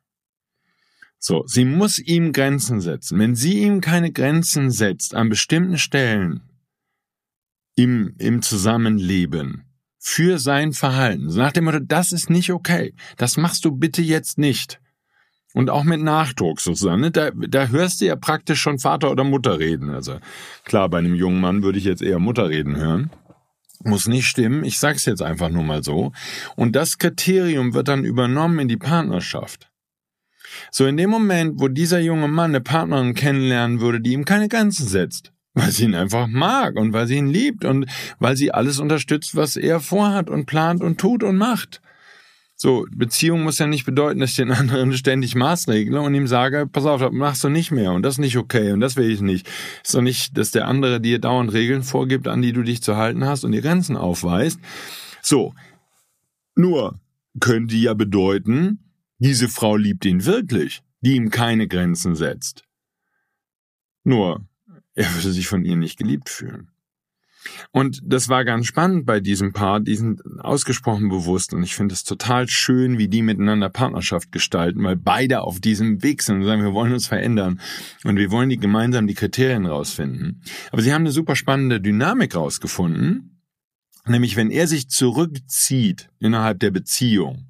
So, 1.19 1.43
sie 1.45 1.65
muss 1.65 1.99
ihm 1.99 2.33
Grenzen 2.33 2.81
setzen. 2.81 3.19
Wenn 3.19 3.35
sie 3.35 3.59
ihm 3.59 3.81
keine 3.81 4.11
Grenzen 4.11 4.71
setzt 4.71 5.13
an 5.13 5.29
bestimmten 5.29 5.77
Stellen 5.77 6.46
im, 7.77 8.15
im 8.17 8.41
Zusammenleben 8.41 9.63
für 9.99 10.39
sein 10.39 10.73
Verhalten, 10.73 11.27
nach 11.27 11.51
dem 11.51 11.65
Motto, 11.65 11.79
das 11.79 12.11
ist 12.11 12.29
nicht 12.29 12.51
okay, 12.51 12.93
das 13.17 13.37
machst 13.37 13.65
du 13.65 13.71
bitte 13.71 14.01
jetzt 14.01 14.37
nicht. 14.37 14.81
Und 15.53 15.69
auch 15.69 15.83
mit 15.83 16.01
Nachdruck 16.01 16.59
sozusagen. 16.61 17.01
Ne? 17.01 17.11
Da, 17.11 17.31
da 17.31 17.67
hörst 17.67 18.01
du 18.01 18.05
ja 18.05 18.15
praktisch 18.15 18.59
schon 18.59 18.79
Vater 18.79 19.09
oder 19.09 19.23
Mutter 19.23 19.59
reden. 19.59 19.89
Also 19.89 20.19
klar, 20.65 20.87
bei 20.89 20.99
einem 20.99 21.15
jungen 21.15 21.39
Mann 21.39 21.63
würde 21.63 21.79
ich 21.79 21.85
jetzt 21.85 22.01
eher 22.01 22.19
Mutter 22.19 22.49
reden 22.49 22.75
hören. 22.75 23.09
Muss 23.83 24.07
nicht 24.07 24.27
stimmen, 24.27 24.63
ich 24.63 24.77
sag's 24.77 25.05
jetzt 25.05 25.21
einfach 25.21 25.49
nur 25.49 25.63
mal 25.63 25.83
so. 25.83 26.11
Und 26.55 26.75
das 26.75 26.97
Kriterium 26.97 27.73
wird 27.73 27.87
dann 27.87 28.03
übernommen 28.03 28.59
in 28.59 28.67
die 28.67 28.77
Partnerschaft. 28.77 29.71
So 30.71 30.85
in 30.85 30.97
dem 30.97 31.09
Moment, 31.09 31.59
wo 31.59 31.67
dieser 31.67 31.99
junge 31.99 32.27
Mann 32.27 32.51
eine 32.51 32.61
Partnerin 32.61 33.13
kennenlernen 33.13 33.79
würde, 33.79 34.01
die 34.01 34.13
ihm 34.13 34.25
keine 34.25 34.49
Grenzen 34.49 34.87
setzt, 34.87 35.31
weil 35.57 35.71
sie 35.71 35.85
ihn 35.85 35.95
einfach 35.95 36.27
mag 36.27 36.75
und 36.75 36.93
weil 36.93 37.07
sie 37.07 37.17
ihn 37.17 37.27
liebt 37.27 37.65
und 37.65 37.87
weil 38.19 38.37
sie 38.37 38.51
alles 38.51 38.79
unterstützt, 38.79 39.35
was 39.35 39.55
er 39.55 39.79
vorhat 39.79 40.29
und 40.29 40.45
plant 40.45 40.81
und 40.81 40.99
tut 40.99 41.23
und 41.23 41.35
macht. 41.35 41.81
So, 42.55 42.85
Beziehung 42.91 43.41
muss 43.41 43.57
ja 43.57 43.65
nicht 43.65 43.85
bedeuten, 43.85 44.19
dass 44.19 44.31
ich 44.31 44.35
den 44.35 44.51
anderen 44.51 44.93
ständig 44.93 45.33
maßregle 45.33 45.99
und 45.99 46.13
ihm 46.13 46.27
sage, 46.27 46.67
pass 46.71 46.85
auf, 46.85 47.01
das 47.01 47.11
machst 47.11 47.43
du 47.43 47.49
nicht 47.49 47.71
mehr 47.71 47.91
und 47.91 48.03
das 48.03 48.15
ist 48.15 48.19
nicht 48.19 48.37
okay 48.37 48.71
und 48.71 48.79
das 48.79 48.97
will 48.97 49.09
ich 49.09 49.21
nicht. 49.21 49.49
Ist 49.83 49.95
doch 49.95 50.01
nicht, 50.01 50.37
dass 50.37 50.51
der 50.51 50.67
andere 50.67 51.01
dir 51.01 51.17
dauernd 51.17 51.51
Regeln 51.53 51.81
vorgibt, 51.81 52.27
an 52.27 52.43
die 52.43 52.53
du 52.53 52.61
dich 52.61 52.83
zu 52.83 52.95
halten 52.95 53.25
hast 53.25 53.43
und 53.43 53.51
die 53.51 53.61
Grenzen 53.61 53.97
aufweist. 53.97 54.59
So. 55.23 55.55
Nur 56.55 56.99
könnte 57.39 57.75
ja 57.75 57.95
bedeuten, 57.95 58.93
diese 59.17 59.47
Frau 59.47 59.75
liebt 59.75 60.05
ihn 60.05 60.25
wirklich, 60.25 60.81
die 61.01 61.15
ihm 61.15 61.31
keine 61.31 61.67
Grenzen 61.67 62.15
setzt. 62.15 62.63
Nur, 64.03 64.47
er 64.97 65.13
würde 65.13 65.31
sich 65.31 65.47
von 65.47 65.63
ihr 65.63 65.75
nicht 65.75 65.99
geliebt 65.99 66.27
fühlen. 66.27 66.71
Und 67.71 68.01
das 68.03 68.29
war 68.29 68.43
ganz 68.43 68.65
spannend 68.65 69.05
bei 69.05 69.19
diesem 69.19 69.53
Paar, 69.53 69.79
die 69.79 69.95
sind 69.95 70.21
ausgesprochen 70.39 71.07
bewusst 71.07 71.53
und 71.53 71.63
ich 71.63 71.75
finde 71.75 71.93
es 71.93 72.03
total 72.03 72.49
schön, 72.49 72.97
wie 72.97 73.07
die 73.07 73.21
miteinander 73.21 73.69
Partnerschaft 73.69 74.31
gestalten, 74.31 74.83
weil 74.83 74.95
beide 74.97 75.41
auf 75.41 75.59
diesem 75.59 76.01
Weg 76.01 76.23
sind 76.23 76.37
und 76.37 76.45
sagen, 76.45 76.63
wir 76.63 76.73
wollen 76.73 76.93
uns 76.93 77.07
verändern 77.07 77.61
und 78.03 78.17
wir 78.17 78.31
wollen 78.31 78.49
die 78.49 78.57
gemeinsam 78.57 79.05
die 79.05 79.13
Kriterien 79.13 79.67
rausfinden. 79.67 80.41
Aber 80.71 80.81
sie 80.81 80.93
haben 80.93 81.03
eine 81.03 81.11
super 81.11 81.35
spannende 81.35 81.79
Dynamik 81.79 82.35
rausgefunden, 82.35 83.39
nämlich 84.07 84.35
wenn 84.35 84.49
er 84.49 84.65
sich 84.65 84.89
zurückzieht 84.89 86.09
innerhalb 86.19 86.59
der 86.59 86.71
Beziehung 86.71 87.45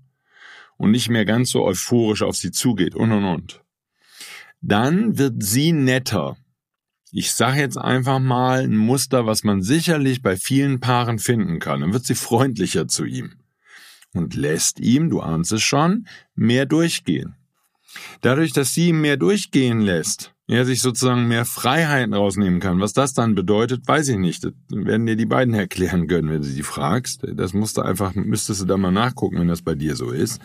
und 0.76 0.92
nicht 0.92 1.10
mehr 1.10 1.26
ganz 1.26 1.50
so 1.50 1.64
euphorisch 1.64 2.24
auf 2.24 2.36
sie 2.36 2.52
zugeht 2.52 2.94
und 2.94 3.14
und 3.14 3.24
und, 3.24 3.64
dann 4.62 5.18
wird 5.18 5.42
sie 5.42 5.72
netter 5.72 6.36
ich 7.12 7.34
sage 7.34 7.60
jetzt 7.60 7.78
einfach 7.78 8.20
mal 8.20 8.64
ein 8.64 8.76
Muster, 8.76 9.26
was 9.26 9.44
man 9.44 9.62
sicherlich 9.62 10.22
bei 10.22 10.36
vielen 10.36 10.80
Paaren 10.80 11.20
finden 11.20 11.60
kann. 11.60 11.82
Dann 11.82 11.94
wird 11.94 12.06
sie 12.06 12.16
freundlicher 12.16 12.88
zu 12.88 13.06
ihm 13.06 13.34
und 14.14 14.36
lässt 14.36 14.80
ihm, 14.80 15.10
du 15.10 15.22
ahnst 15.22 15.52
es 15.52 15.62
schon, 15.62 16.08
mehr 16.36 16.66
durchgehen. 16.66 17.36
Dadurch, 18.22 18.54
dass 18.54 18.74
sie 18.74 18.90
ihm 18.90 19.02
mehr 19.02 19.18
durchgehen 19.18 19.80
lässt, 19.82 20.34
er 20.48 20.66
sich 20.66 20.82
sozusagen 20.82 21.28
mehr 21.28 21.46
Freiheiten 21.46 22.14
rausnehmen 22.14 22.60
kann. 22.60 22.80
Was 22.80 22.94
das 22.94 23.14
dann 23.14 23.36
bedeutet, 23.36 23.88
weiß 23.88 24.08
ich 24.10 24.18
nicht. 24.18 24.46
Das 24.46 24.54
werden 24.70 25.06
dir 25.06 25.18
die 25.18 25.26
beiden 25.26 25.54
erklären 25.54 26.08
können, 26.08 26.30
wenn 26.30 26.42
du 26.42 26.48
sie 26.48 26.64
fragst. 26.64 27.26
Das 27.34 27.54
musst 27.54 27.78
du 27.78 27.82
einfach, 27.82 28.16
müsstest 28.16 28.62
du 28.62 28.66
da 28.66 28.78
mal 28.78 28.92
nachgucken, 28.92 29.40
wenn 29.40 29.50
das 29.50 29.62
bei 29.62 29.76
dir 29.76 29.96
so 29.96 30.12
ist. 30.12 30.40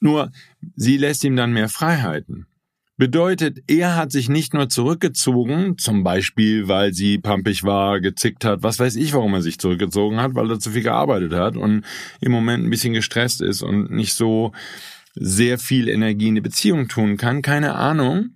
Nur, 0.00 0.32
sie 0.74 0.96
lässt 0.96 1.22
ihm 1.22 1.36
dann 1.36 1.52
mehr 1.52 1.68
Freiheiten. 1.68 2.46
Bedeutet, 2.96 3.58
er 3.66 3.96
hat 3.96 4.12
sich 4.12 4.28
nicht 4.28 4.54
nur 4.54 4.68
zurückgezogen, 4.68 5.78
zum 5.78 6.04
Beispiel, 6.04 6.68
weil 6.68 6.94
sie 6.94 7.18
pampig 7.18 7.64
war, 7.64 8.00
gezickt 8.00 8.44
hat, 8.44 8.62
was 8.62 8.78
weiß 8.78 8.94
ich, 8.94 9.12
warum 9.12 9.34
er 9.34 9.42
sich 9.42 9.58
zurückgezogen 9.58 10.20
hat, 10.20 10.36
weil 10.36 10.48
er 10.48 10.60
zu 10.60 10.70
viel 10.70 10.82
gearbeitet 10.82 11.32
hat 11.32 11.56
und 11.56 11.84
im 12.20 12.30
Moment 12.30 12.64
ein 12.64 12.70
bisschen 12.70 12.94
gestresst 12.94 13.40
ist 13.40 13.62
und 13.62 13.90
nicht 13.90 14.14
so 14.14 14.52
sehr 15.16 15.58
viel 15.58 15.88
Energie 15.88 16.28
in 16.28 16.36
die 16.36 16.40
Beziehung 16.40 16.86
tun 16.86 17.16
kann, 17.16 17.42
keine 17.42 17.74
Ahnung. 17.74 18.30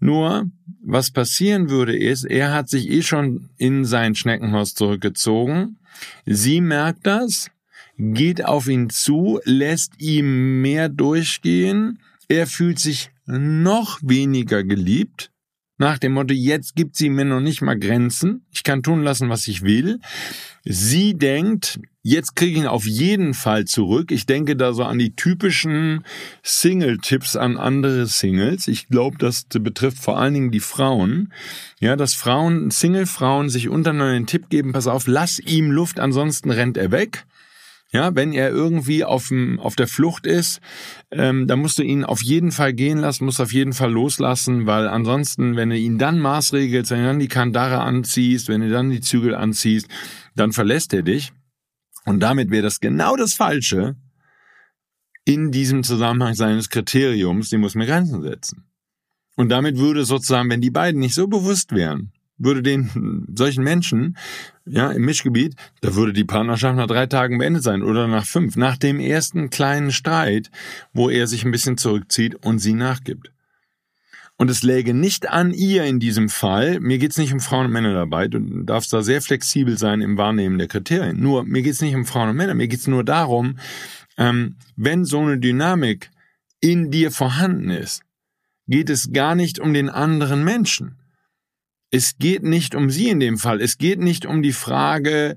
Nur, 0.00 0.50
was 0.84 1.10
passieren 1.10 1.70
würde, 1.70 1.96
ist, 1.96 2.24
er 2.24 2.52
hat 2.52 2.68
sich 2.68 2.90
eh 2.90 3.00
schon 3.00 3.48
in 3.56 3.86
sein 3.86 4.14
Schneckenhaus 4.14 4.74
zurückgezogen. 4.74 5.78
Sie 6.26 6.60
merkt 6.60 7.06
das, 7.06 7.50
geht 7.96 8.44
auf 8.44 8.68
ihn 8.68 8.90
zu, 8.90 9.40
lässt 9.44 9.94
ihm 9.98 10.60
mehr 10.60 10.90
durchgehen. 10.90 12.00
Er 12.28 12.46
fühlt 12.46 12.78
sich 12.78 13.11
noch 13.26 14.00
weniger 14.02 14.64
geliebt, 14.64 15.32
nach 15.82 15.98
dem 15.98 16.12
Motto, 16.12 16.32
jetzt 16.32 16.76
gibt 16.76 16.94
sie 16.94 17.10
mir 17.10 17.24
noch 17.24 17.40
nicht 17.40 17.60
mal 17.60 17.76
Grenzen, 17.76 18.46
ich 18.52 18.62
kann 18.62 18.84
tun 18.84 19.02
lassen, 19.02 19.30
was 19.30 19.48
ich 19.48 19.62
will. 19.62 19.98
Sie 20.64 21.14
denkt, 21.14 21.80
jetzt 22.02 22.36
kriege 22.36 22.52
ich 22.52 22.58
ihn 22.58 22.68
auf 22.68 22.84
jeden 22.86 23.34
Fall 23.34 23.64
zurück. 23.64 24.12
Ich 24.12 24.26
denke 24.26 24.54
da 24.54 24.74
so 24.74 24.84
an 24.84 25.00
die 25.00 25.16
typischen 25.16 26.04
Single-Tipps 26.44 27.34
an 27.34 27.56
andere 27.56 28.06
Singles. 28.06 28.68
Ich 28.68 28.88
glaube, 28.90 29.18
das 29.18 29.44
betrifft 29.44 29.98
vor 29.98 30.20
allen 30.20 30.34
Dingen 30.34 30.50
die 30.52 30.60
Frauen. 30.60 31.32
Ja, 31.80 31.96
dass 31.96 32.14
Frauen, 32.14 32.70
Single-Frauen 32.70 33.48
sich 33.48 33.68
untereinander 33.68 34.14
den 34.14 34.28
Tipp 34.28 34.50
geben, 34.50 34.72
pass 34.72 34.86
auf, 34.86 35.08
lass 35.08 35.40
ihm 35.40 35.72
Luft, 35.72 35.98
ansonsten 35.98 36.52
rennt 36.52 36.76
er 36.76 36.92
weg. 36.92 37.24
Ja, 37.92 38.14
wenn 38.14 38.32
er 38.32 38.48
irgendwie 38.50 39.04
auf, 39.04 39.28
dem, 39.28 39.60
auf 39.60 39.76
der 39.76 39.86
Flucht 39.86 40.26
ist, 40.26 40.60
ähm, 41.10 41.46
dann 41.46 41.60
musst 41.60 41.78
du 41.78 41.82
ihn 41.82 42.04
auf 42.04 42.22
jeden 42.22 42.50
Fall 42.50 42.72
gehen 42.72 42.96
lassen, 42.96 43.26
musst 43.26 43.40
auf 43.40 43.52
jeden 43.52 43.74
Fall 43.74 43.92
loslassen, 43.92 44.66
weil 44.66 44.88
ansonsten, 44.88 45.56
wenn 45.56 45.68
du 45.68 45.76
ihn 45.76 45.98
dann 45.98 46.18
maßregelst, 46.18 46.90
wenn 46.90 47.00
du 47.00 47.06
dann 47.06 47.18
die 47.18 47.28
Kandare 47.28 47.80
anziehst, 47.80 48.48
wenn 48.48 48.62
du 48.62 48.70
dann 48.70 48.88
die 48.88 49.02
Zügel 49.02 49.34
anziehst, 49.34 49.88
dann 50.34 50.52
verlässt 50.52 50.94
er 50.94 51.02
dich. 51.02 51.32
Und 52.06 52.20
damit 52.20 52.50
wäre 52.50 52.62
das 52.62 52.80
genau 52.80 53.14
das 53.14 53.34
Falsche 53.34 53.96
in 55.24 55.52
diesem 55.52 55.84
Zusammenhang 55.84 56.34
seines 56.34 56.70
Kriteriums, 56.70 57.50
die 57.50 57.58
muss 57.58 57.74
mir 57.74 57.86
Grenzen 57.86 58.22
setzen. 58.22 58.64
Und 59.36 59.50
damit 59.50 59.76
würde 59.76 60.04
sozusagen, 60.06 60.50
wenn 60.50 60.62
die 60.62 60.70
beiden 60.70 61.00
nicht 61.00 61.14
so 61.14 61.28
bewusst 61.28 61.72
wären, 61.72 62.12
würde 62.42 62.62
den 62.62 63.26
solchen 63.34 63.64
Menschen, 63.64 64.16
ja, 64.64 64.90
im 64.90 65.04
Mischgebiet, 65.04 65.54
da 65.80 65.94
würde 65.94 66.12
die 66.12 66.24
Partnerschaft 66.24 66.76
nach 66.76 66.86
drei 66.86 67.06
Tagen 67.06 67.38
beendet 67.38 67.62
sein 67.62 67.82
oder 67.82 68.08
nach 68.08 68.24
fünf, 68.24 68.56
nach 68.56 68.76
dem 68.76 69.00
ersten 69.00 69.50
kleinen 69.50 69.92
Streit, 69.92 70.50
wo 70.92 71.08
er 71.08 71.26
sich 71.26 71.44
ein 71.44 71.50
bisschen 71.50 71.78
zurückzieht 71.78 72.34
und 72.44 72.58
sie 72.58 72.74
nachgibt. 72.74 73.32
Und 74.36 74.50
es 74.50 74.62
läge 74.62 74.94
nicht 74.94 75.28
an 75.30 75.52
ihr 75.52 75.84
in 75.84 76.00
diesem 76.00 76.28
Fall, 76.28 76.80
mir 76.80 76.98
geht's 76.98 77.18
nicht 77.18 77.32
um 77.32 77.40
Frauen 77.40 77.66
und 77.66 77.72
Männer 77.72 77.92
dabei, 77.92 78.28
du 78.28 78.40
darfst 78.64 78.92
da 78.92 79.02
sehr 79.02 79.22
flexibel 79.22 79.78
sein 79.78 80.00
im 80.00 80.16
Wahrnehmen 80.16 80.58
der 80.58 80.68
Kriterien. 80.68 81.20
Nur, 81.20 81.44
mir 81.44 81.62
geht's 81.62 81.80
nicht 81.80 81.94
um 81.94 82.06
Frauen 82.06 82.30
und 82.30 82.36
Männer, 82.36 82.54
mir 82.54 82.68
geht's 82.68 82.86
nur 82.86 83.04
darum, 83.04 83.58
ähm, 84.18 84.56
wenn 84.76 85.04
so 85.04 85.20
eine 85.20 85.38
Dynamik 85.38 86.10
in 86.60 86.90
dir 86.90 87.10
vorhanden 87.10 87.70
ist, 87.70 88.02
geht 88.66 88.90
es 88.90 89.12
gar 89.12 89.34
nicht 89.34 89.58
um 89.58 89.74
den 89.74 89.88
anderen 89.88 90.44
Menschen 90.44 90.96
es 91.92 92.16
geht 92.18 92.42
nicht 92.42 92.74
um 92.74 92.90
sie 92.90 93.10
in 93.10 93.20
dem 93.20 93.38
Fall. 93.38 93.60
Es 93.60 93.78
geht 93.78 94.00
nicht 94.00 94.26
um 94.26 94.42
die 94.42 94.52
Frage, 94.52 95.36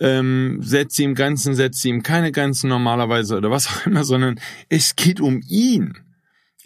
ähm, 0.00 0.58
setzt 0.60 0.96
sie 0.96 1.04
ihm 1.04 1.14
Grenzen, 1.14 1.54
setzt 1.54 1.80
sie 1.80 1.88
ihm 1.88 2.02
keine 2.02 2.30
Grenzen 2.30 2.68
normalerweise 2.68 3.38
oder 3.38 3.50
was 3.50 3.66
auch 3.66 3.86
immer, 3.86 4.04
sondern 4.04 4.38
es 4.68 4.94
geht 4.96 5.20
um 5.20 5.40
ihn. 5.48 5.98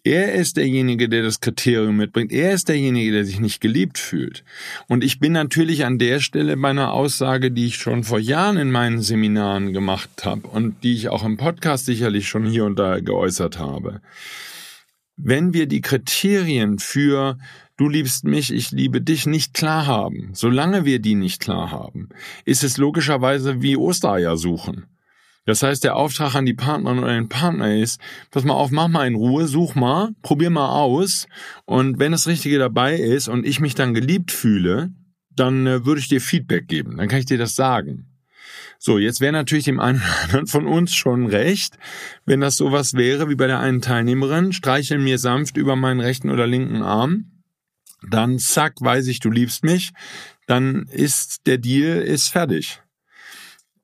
Er 0.03 0.33
ist 0.33 0.57
derjenige, 0.57 1.09
der 1.09 1.23
das 1.23 1.41
Kriterium 1.41 1.97
mitbringt. 1.97 2.33
Er 2.33 2.53
ist 2.53 2.69
derjenige, 2.69 3.13
der 3.13 3.25
sich 3.25 3.41
nicht 3.41 3.61
geliebt 3.61 3.99
fühlt. 3.99 4.43
Und 4.89 5.05
ich 5.05 5.21
bin 5.21 5.33
natürlich 5.33 5.85
an 5.85 5.99
der 5.99 6.21
Stelle 6.21 6.57
bei 6.57 6.71
einer 6.71 6.93
Aussage, 6.93 7.51
die 7.51 7.67
ich 7.67 7.77
schon 7.77 8.05
vor 8.05 8.19
Jahren 8.19 8.57
in 8.57 8.71
meinen 8.71 9.03
Seminaren 9.03 9.73
gemacht 9.73 10.25
habe 10.25 10.49
und 10.49 10.83
die 10.83 10.95
ich 10.95 11.11
auch 11.11 11.25
im 11.25 11.37
Podcast 11.37 11.87
sicherlich 11.87 12.29
schon 12.29 12.47
hier 12.47 12.65
und 12.65 12.79
da 12.79 13.01
geäußert 13.01 13.59
habe. 13.59 14.01
Wenn 15.17 15.53
wir 15.53 15.67
die 15.67 15.81
Kriterien 15.81 16.79
für 16.79 17.39
du 17.79 17.89
liebst 17.89 18.25
mich, 18.25 18.53
ich 18.53 18.71
liebe 18.73 19.01
dich 19.01 19.25
nicht 19.25 19.55
klar 19.55 19.87
haben, 19.87 20.31
solange 20.35 20.85
wir 20.85 20.99
die 20.99 21.15
nicht 21.15 21.41
klar 21.41 21.71
haben, 21.71 22.11
ist 22.45 22.63
es 22.63 22.77
logischerweise 22.77 23.63
wie 23.63 23.77
Ostereier 23.77 24.37
suchen. 24.37 24.85
Das 25.47 25.63
heißt, 25.63 25.83
der 25.83 25.97
Auftrag 25.97 26.35
an 26.35 26.45
die 26.45 26.53
Partnerin 26.53 26.99
oder 26.99 27.15
den 27.15 27.31
Partner 27.31 27.75
ist, 27.75 27.99
pass 28.31 28.45
mal 28.45 28.53
auf, 28.53 28.71
mach 28.71 28.89
mal 28.89 29.07
in 29.07 29.15
Ruhe, 29.15 29.49
such 29.49 29.75
mal, 29.75 30.11
probier 30.21 30.51
mal 30.51 30.69
aus 30.69 31.27
und 31.65 31.99
wenn 31.99 32.13
das 32.13 32.27
Richtige 32.27 32.59
dabei 32.59 32.97
ist 32.97 33.29
und 33.29 33.47
ich 33.47 33.59
mich 33.59 33.75
dann 33.75 33.95
geliebt 33.95 34.31
fühle, 34.31 34.91
dann 35.35 35.67
äh, 35.67 35.87
würde 35.87 36.01
ich 36.01 36.09
dir 36.09 36.21
Feedback 36.21 36.69
geben. 36.69 36.99
Dann 36.99 37.09
kann 37.09 37.21
ich 37.21 37.27
dir 37.27 37.39
das 37.39 37.55
sagen. 37.55 38.09
So, 38.81 38.99
jetzt 38.99 39.21
wäre 39.21 39.33
natürlich 39.33 39.65
dem 39.65 39.81
einen 39.81 39.99
oder 39.99 40.23
anderen 40.25 40.47
von 40.49 40.67
uns 40.67 40.95
schon 40.95 41.27
recht, 41.27 41.79
wenn 42.27 42.41
das 42.41 42.57
sowas 42.57 42.95
wäre 42.95 43.29
wie 43.29 43.35
bei 43.35 43.47
der 43.47 43.61
einen 43.61 43.81
Teilnehmerin, 43.81 44.53
streicheln 44.53 45.03
mir 45.03 45.19
sanft 45.19 45.57
über 45.57 45.77
meinen 45.77 46.01
rechten 46.01 46.31
oder 46.31 46.47
linken 46.47 46.83
Arm, 46.83 47.38
dann 48.03 48.39
zack, 48.39 48.81
weiß 48.81 49.07
ich, 49.09 49.21
du 49.21 49.31
liebst 49.31 49.65
mich, 49.65 49.93
dann 50.47 50.87
ist 50.87 51.47
der 51.47 51.59
Deal 51.59 52.01
ist 52.01 52.29
fertig. 52.29 52.81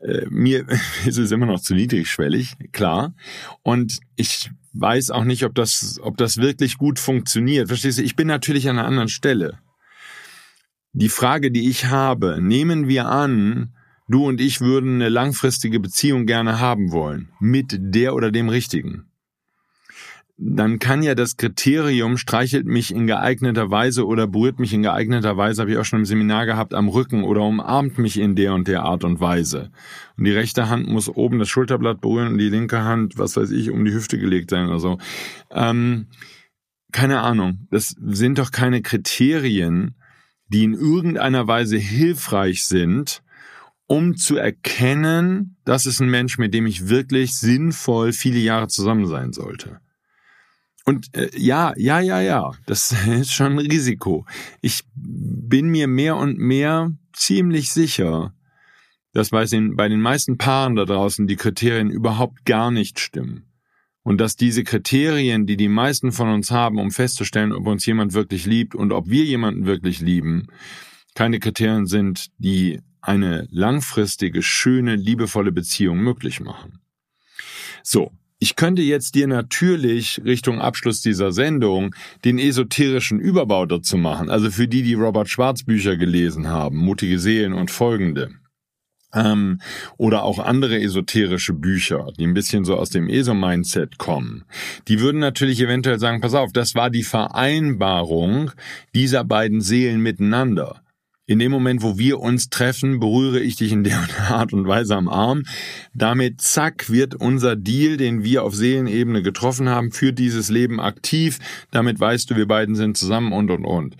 Äh, 0.00 0.27
mir 0.29 0.66
ist 1.07 1.18
es 1.18 1.31
immer 1.31 1.46
noch 1.46 1.61
zu 1.61 1.74
niedrigschwellig, 1.74 2.57
klar. 2.72 3.14
Und 3.62 4.00
ich 4.16 4.50
weiß 4.72 5.11
auch 5.11 5.24
nicht, 5.24 5.44
ob 5.44 5.55
das, 5.55 5.98
ob 6.03 6.16
das 6.16 6.38
wirklich 6.38 6.79
gut 6.79 6.98
funktioniert. 6.98 7.68
Verstehst 7.68 7.98
du? 7.98 8.03
Ich 8.03 8.16
bin 8.16 8.27
natürlich 8.27 8.68
an 8.68 8.79
einer 8.79 8.88
anderen 8.88 9.09
Stelle. 9.09 9.59
Die 10.92 11.09
Frage, 11.09 11.50
die 11.50 11.68
ich 11.68 11.87
habe, 11.87 12.38
nehmen 12.40 12.87
wir 12.87 13.07
an, 13.07 13.74
du 14.09 14.27
und 14.27 14.40
ich 14.40 14.61
würden 14.61 14.96
eine 14.96 15.09
langfristige 15.09 15.81
Beziehung 15.81 16.27
gerne 16.27 16.61
haben 16.61 16.92
wollen. 16.92 17.31
Mit 17.40 17.77
der 17.79 18.14
oder 18.14 18.31
dem 18.31 18.48
Richtigen 18.48 19.07
dann 20.37 20.81
kann 20.81 21.03
ja 21.03 21.14
das 21.14 21.37
Kriterium 21.37 22.16
streichelt 22.16 22.66
mich 22.66 22.92
in 22.92 23.07
geeigneter 23.07 23.70
Weise 23.70 24.05
oder 24.05 24.27
berührt 24.27 24.59
mich 24.59 24.73
in 24.73 24.83
geeigneter 24.83 25.37
Weise, 25.37 25.62
habe 25.62 25.70
ich 25.70 25.79
auch 25.79 25.85
schon 25.85 26.01
im 26.01 26.05
Seminar 26.05 26.44
gehabt, 26.44 26.75
am 26.75 26.88
Rücken 26.88 27.23
oder 27.23 27.42
umarmt 27.42 27.99
mich 27.99 28.18
in 28.18 28.35
der 28.35 28.53
und 28.53 28.66
der 28.66 28.83
Art 28.83 29.05
und 29.05 29.20
Weise. 29.20 29.70
Und 30.16 30.25
die 30.25 30.33
rechte 30.33 30.68
Hand 30.68 30.88
muss 30.88 31.09
oben 31.09 31.38
das 31.38 31.49
Schulterblatt 31.49 32.01
berühren 32.01 32.33
und 32.33 32.38
die 32.38 32.49
linke 32.49 32.83
Hand, 32.83 33.16
was 33.16 33.37
weiß 33.37 33.51
ich, 33.53 33.70
um 33.70 33.85
die 33.85 33.92
Hüfte 33.92 34.18
gelegt 34.18 34.51
sein 34.51 34.66
oder 34.66 34.81
so. 34.81 34.99
Ähm, 35.53 36.09
keine 36.90 37.20
Ahnung. 37.20 37.68
Das 37.70 37.94
sind 38.01 38.38
doch 38.38 38.51
keine 38.51 38.83
Kriterien, 38.83 39.94
die 40.49 40.64
in 40.64 40.75
irgendeiner 40.75 41.47
Weise 41.47 41.77
hilfreich 41.77 42.64
sind, 42.64 43.23
um 43.87 44.16
zu 44.16 44.37
erkennen, 44.37 45.57
das 45.64 45.87
ist 45.87 46.01
ein 46.01 46.11
Mensch, 46.11 46.38
mit 46.38 46.55
dem 46.55 46.66
ich 46.66 46.88
wirklich 46.88 47.35
sinnvoll 47.35 48.12
viele 48.12 48.38
Jahre 48.38 48.66
zusammen 48.66 49.07
sein 49.07 49.33
sollte. 49.33 49.81
Und 50.85 51.14
äh, 51.16 51.31
ja, 51.37 51.73
ja, 51.77 52.01
ja, 52.01 52.20
ja, 52.20 52.53
das 52.66 52.94
ist 53.07 53.33
schon 53.33 53.53
ein 53.53 53.59
Risiko. 53.59 54.27
Ich 54.61 54.83
bin 54.94 55.68
mir 55.68 55.88
mehr 55.88 56.16
und 56.16 56.38
mehr 56.38 56.92
ziemlich 57.12 57.73
sicher, 57.73 58.35
dass 59.12 59.31
bei 59.31 59.44
den, 59.44 59.77
bei 59.77 59.88
den 59.88 60.01
meisten 60.01 60.37
Paaren 60.37 60.77
da 60.77 60.85
draußen 60.85 61.27
die 61.27 61.37
Kriterien 61.37 61.90
überhaupt 61.90 62.44
gar 62.44 62.70
nicht 62.70 63.01
stimmen. 63.01 63.47
Und 64.03 64.20
dass 64.20 64.37
diese 64.37 64.64
Kriterien, 64.64 65.47
die 65.47 65.57
die 65.57 65.68
meisten 65.68 66.12
von 66.12 66.29
uns 66.29 66.51
haben, 66.51 66.79
um 66.79 66.90
festzustellen, 66.90 67.53
ob 67.53 67.66
uns 67.66 67.87
jemand 67.87 68.12
wirklich 68.12 68.44
liebt 68.44 68.75
und 68.75 68.92
ob 68.92 69.09
wir 69.09 69.25
jemanden 69.25 69.64
wirklich 69.64 70.01
lieben, 70.01 70.49
keine 71.14 71.38
Kriterien 71.38 71.87
sind, 71.87 72.27
die 72.37 72.81
eine 73.01 73.47
langfristige, 73.51 74.42
schöne, 74.42 74.97
liebevolle 74.97 75.53
Beziehung 75.53 76.01
möglich 76.01 76.40
machen. 76.40 76.81
So, 77.83 78.12
ich 78.38 78.57
könnte 78.57 78.83
jetzt 78.83 79.14
dir 79.14 79.27
natürlich 79.27 80.20
Richtung 80.25 80.61
Abschluss 80.61 81.01
dieser 81.01 81.33
Sendung 81.33 81.94
den 82.25 82.38
esoterischen 82.38 83.18
Überbau 83.18 83.66
dazu 83.66 83.97
machen, 83.97 84.29
also 84.29 84.51
für 84.51 84.68
die, 84.68 84.83
die 84.83 84.94
Robert 84.94 85.29
Schwarz 85.29 85.64
Bücher 85.64 85.97
gelesen 85.97 86.49
haben, 86.49 86.77
Mutige 86.77 87.18
Seelen 87.18 87.53
und 87.53 87.70
folgende. 87.70 88.31
Ähm, 89.14 89.61
oder 89.97 90.25
auch 90.25 90.40
andere 90.40 90.81
esoterische 90.81 91.53
Bücher, 91.53 92.09
die 92.18 92.27
ein 92.27 92.35
bisschen 92.35 92.64
so 92.64 92.77
aus 92.77 92.90
dem 92.90 93.09
ESO-Mindset 93.09 93.97
kommen. 93.97 94.44
Die 94.88 94.99
würden 94.99 95.20
natürlich 95.20 95.61
eventuell 95.61 96.01
sagen, 96.01 96.20
pass 96.20 96.35
auf, 96.35 96.53
das 96.53 96.75
war 96.75 96.90
die 96.90 97.05
Vereinbarung 97.05 98.51
dieser 98.94 99.23
beiden 99.23 99.61
Seelen 99.61 100.01
miteinander 100.01 100.84
in 101.26 101.38
dem 101.38 101.50
Moment, 101.50 101.82
wo 101.82 101.96
wir 101.98 102.20
uns 102.20 102.50
treffen, 102.50 103.00
berühre 103.00 103.40
ich 103.40 103.56
dich 103.56 103.72
in 103.72 103.84
der 103.84 103.98
Art 104.28 104.52
und 104.52 104.66
Weise 104.66 104.94
am 104.96 105.08
Arm. 105.08 105.44
Damit, 105.94 106.40
zack, 106.40 106.90
wird 106.90 107.14
unser 107.14 107.56
Deal, 107.56 107.96
den 107.96 108.24
wir 108.24 108.42
auf 108.42 108.54
Seelenebene 108.54 109.22
getroffen 109.22 109.68
haben, 109.68 109.90
für 109.90 110.12
dieses 110.12 110.50
Leben 110.50 110.80
aktiv. 110.80 111.38
Damit 111.70 111.98
weißt 111.98 112.30
du, 112.30 112.37
wir 112.37 112.46
beiden 112.46 112.74
sind 112.74 112.96
zusammen 112.96 113.32
und, 113.32 113.50
und, 113.50 113.64
und. 113.64 113.96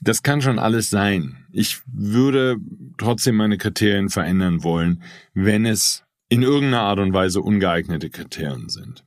Das 0.00 0.22
kann 0.22 0.40
schon 0.40 0.58
alles 0.58 0.90
sein. 0.90 1.36
Ich 1.52 1.80
würde 1.86 2.56
trotzdem 2.98 3.36
meine 3.36 3.58
Kriterien 3.58 4.08
verändern 4.08 4.64
wollen, 4.64 5.02
wenn 5.34 5.66
es 5.66 6.02
in 6.28 6.42
irgendeiner 6.42 6.82
Art 6.82 6.98
und 6.98 7.12
Weise 7.12 7.40
ungeeignete 7.42 8.08
Kriterien 8.08 8.68
sind. 8.68 9.04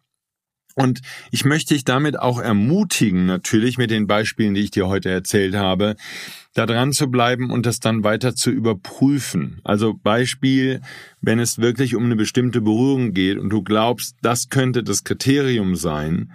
Und 0.76 1.00
ich 1.32 1.46
möchte 1.46 1.74
dich 1.74 1.86
damit 1.86 2.20
auch 2.20 2.38
ermutigen, 2.38 3.26
natürlich 3.26 3.78
mit 3.78 3.92
den 3.92 4.08
Beispielen, 4.08 4.54
die 4.54 4.62
ich 4.62 4.72
dir 4.72 4.88
heute 4.88 5.10
erzählt 5.10 5.56
habe, 5.56 5.96
da 6.54 6.66
dran 6.66 6.92
zu 6.92 7.08
bleiben 7.08 7.50
und 7.50 7.66
das 7.66 7.80
dann 7.80 8.04
weiter 8.04 8.36
zu 8.36 8.52
überprüfen. 8.52 9.62
Also 9.64 9.94
Beispiel, 9.94 10.82
wenn 11.22 11.40
es 11.40 11.60
wirklich 11.60 11.96
um 11.96 12.04
eine 12.04 12.18
bestimmte 12.18 12.60
Berührung 12.60 13.14
geht 13.14 13.38
und 13.38 13.50
du 13.50 13.64
glaubst, 13.64 14.18
das 14.22 14.50
könnte 14.50 14.84
das 14.84 15.06
Kriterium 15.06 15.78
sein, 15.78 16.34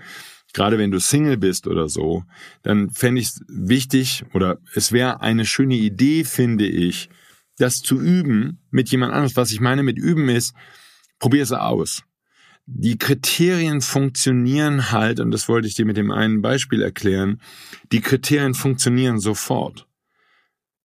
gerade 0.54 0.78
wenn 0.78 0.90
du 0.90 1.00
Single 1.00 1.36
bist 1.36 1.66
oder 1.66 1.90
so, 1.90 2.24
dann 2.62 2.88
fände 2.88 3.20
ich 3.20 3.28
es 3.28 3.44
wichtig 3.46 4.24
oder 4.32 4.58
es 4.74 4.90
wäre 4.90 5.20
eine 5.20 5.44
schöne 5.44 5.76
Idee, 5.76 6.24
finde 6.24 6.66
ich, 6.66 7.10
das 7.58 7.76
zu 7.82 8.00
üben 8.00 8.58
mit 8.70 8.90
jemand 8.90 9.12
anderes. 9.12 9.36
Was 9.36 9.52
ich 9.52 9.60
meine 9.60 9.82
mit 9.82 9.98
üben 9.98 10.30
ist, 10.30 10.54
probier 11.18 11.42
es 11.42 11.52
aus 11.52 12.04
die 12.72 12.98
Kriterien 12.98 13.80
funktionieren 13.80 14.92
halt, 14.92 15.20
und 15.20 15.32
das 15.32 15.48
wollte 15.48 15.66
ich 15.66 15.74
dir 15.74 15.84
mit 15.84 15.96
dem 15.96 16.10
einen 16.10 16.40
Beispiel 16.40 16.82
erklären, 16.82 17.40
die 17.90 18.00
Kriterien 18.00 18.54
funktionieren 18.54 19.18
sofort. 19.18 19.86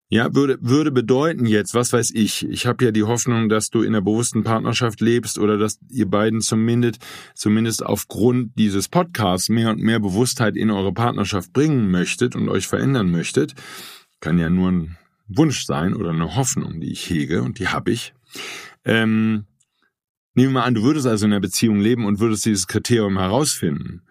Ja, 0.08 0.34
würde, 0.34 0.58
würde 0.62 0.92
bedeuten 0.92 1.46
jetzt, 1.46 1.74
was 1.74 1.92
weiß 1.92 2.12
ich, 2.14 2.48
ich 2.48 2.66
habe 2.66 2.86
ja 2.86 2.92
die 2.92 3.04
Hoffnung, 3.04 3.50
dass 3.50 3.70
du 3.70 3.82
in 3.82 3.90
einer 3.90 4.02
bewussten 4.02 4.44
Partnerschaft 4.44 5.02
lebst 5.02 5.40
oder 5.40 5.58
dass 5.58 5.80
ihr 5.90 6.08
beiden 6.08 6.42
zumindest, 6.42 7.00
zumindest 7.34 7.84
aufgrund 7.84 8.58
dieses 8.58 8.88
Podcasts 8.88 9.50
mehr 9.50 9.70
und 9.70 9.80
mehr 9.80 10.00
Bewusstheit 10.00 10.56
in 10.56 10.72
eure 10.72 10.94
Partnerschaft 10.94 11.54
bringen 11.54 11.90
möchtet 11.90 12.36
und 12.36 12.50
euch 12.50 12.68
verändern 12.68 13.10
möchtet. 13.10 13.56
Kann 14.22 14.38
ja 14.38 14.50
nur 14.50 14.72
ein 14.72 14.98
Wunsch 15.28 15.66
sein 15.66 15.96
oder 15.96 16.12
eine 16.12 16.36
Hoffnung, 16.36 16.80
die 16.80 16.92
ich 16.92 17.10
hege 17.10 17.42
und 17.42 17.60
die 17.60 17.68
habe 17.68 17.92
ich. 17.92 18.14
Ähm, 18.86 19.46
Nehmen 20.36 20.54
wir 20.54 20.60
mal 20.60 20.66
an, 20.66 20.76
du 20.76 20.84
würdest 20.84 21.08
also 21.08 21.26
in 21.26 21.34
einer 21.34 21.42
Beziehung 21.42 21.80
leben 21.80 22.06
und 22.06 22.20
würdest 22.20 22.46
dieses 22.46 22.68
Kriterium 22.68 23.18
herausfinden 23.18 24.02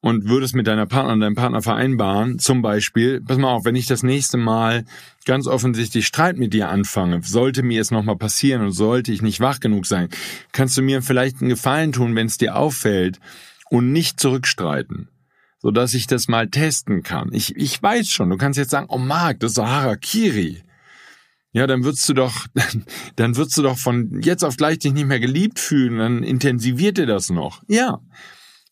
und 0.00 0.28
würdest 0.28 0.54
mit 0.54 0.66
deiner 0.66 0.86
Partnerin, 0.86 1.20
deinem 1.20 1.34
Partner 1.34 1.62
vereinbaren, 1.62 2.38
zum 2.38 2.62
Beispiel, 2.62 3.20
pass 3.20 3.38
mal 3.38 3.52
auf, 3.52 3.64
wenn 3.64 3.74
ich 3.74 3.86
das 3.86 4.02
nächste 4.02 4.36
Mal 4.36 4.84
ganz 5.24 5.46
offensichtlich 5.46 6.06
Streit 6.06 6.36
mit 6.36 6.52
dir 6.52 6.68
anfange, 6.68 7.22
sollte 7.22 7.62
mir 7.62 7.80
es 7.80 7.90
nochmal 7.90 8.16
passieren 8.16 8.62
und 8.62 8.72
sollte 8.72 9.12
ich 9.12 9.20
nicht 9.20 9.40
wach 9.40 9.60
genug 9.60 9.86
sein, 9.86 10.08
kannst 10.52 10.76
du 10.76 10.82
mir 10.82 11.02
vielleicht 11.02 11.40
einen 11.40 11.50
Gefallen 11.50 11.92
tun, 11.92 12.14
wenn 12.14 12.26
es 12.26 12.38
dir 12.38 12.56
auffällt 12.56 13.18
und 13.70 13.92
nicht 13.92 14.20
zurückstreiten 14.20 15.08
so 15.64 15.70
dass 15.70 15.94
ich 15.94 16.06
das 16.06 16.28
mal 16.28 16.50
testen 16.50 17.02
kann. 17.02 17.30
Ich, 17.32 17.56
ich 17.56 17.82
weiß 17.82 18.10
schon, 18.10 18.28
du 18.28 18.36
kannst 18.36 18.58
jetzt 18.58 18.68
sagen, 18.68 18.84
oh 18.90 18.98
Marc, 18.98 19.40
das 19.40 19.52
ist 19.52 19.58
Harakiri. 19.58 20.62
Ja, 21.54 21.68
dann 21.68 21.84
würdest 21.84 22.06
du 22.08 22.14
doch, 22.14 22.46
dann 23.16 23.36
würdest 23.36 23.56
du 23.56 23.62
doch 23.62 23.78
von 23.78 24.20
jetzt 24.20 24.44
auf 24.44 24.56
gleich 24.56 24.80
dich 24.80 24.92
nicht 24.92 25.06
mehr 25.06 25.20
geliebt 25.20 25.58
fühlen, 25.58 25.98
dann 25.98 26.22
intensiviert 26.22 26.98
dir 26.98 27.06
das 27.06 27.30
noch. 27.30 27.62
Ja, 27.68 28.00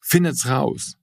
findet's 0.01 0.47
raus. 0.47 0.99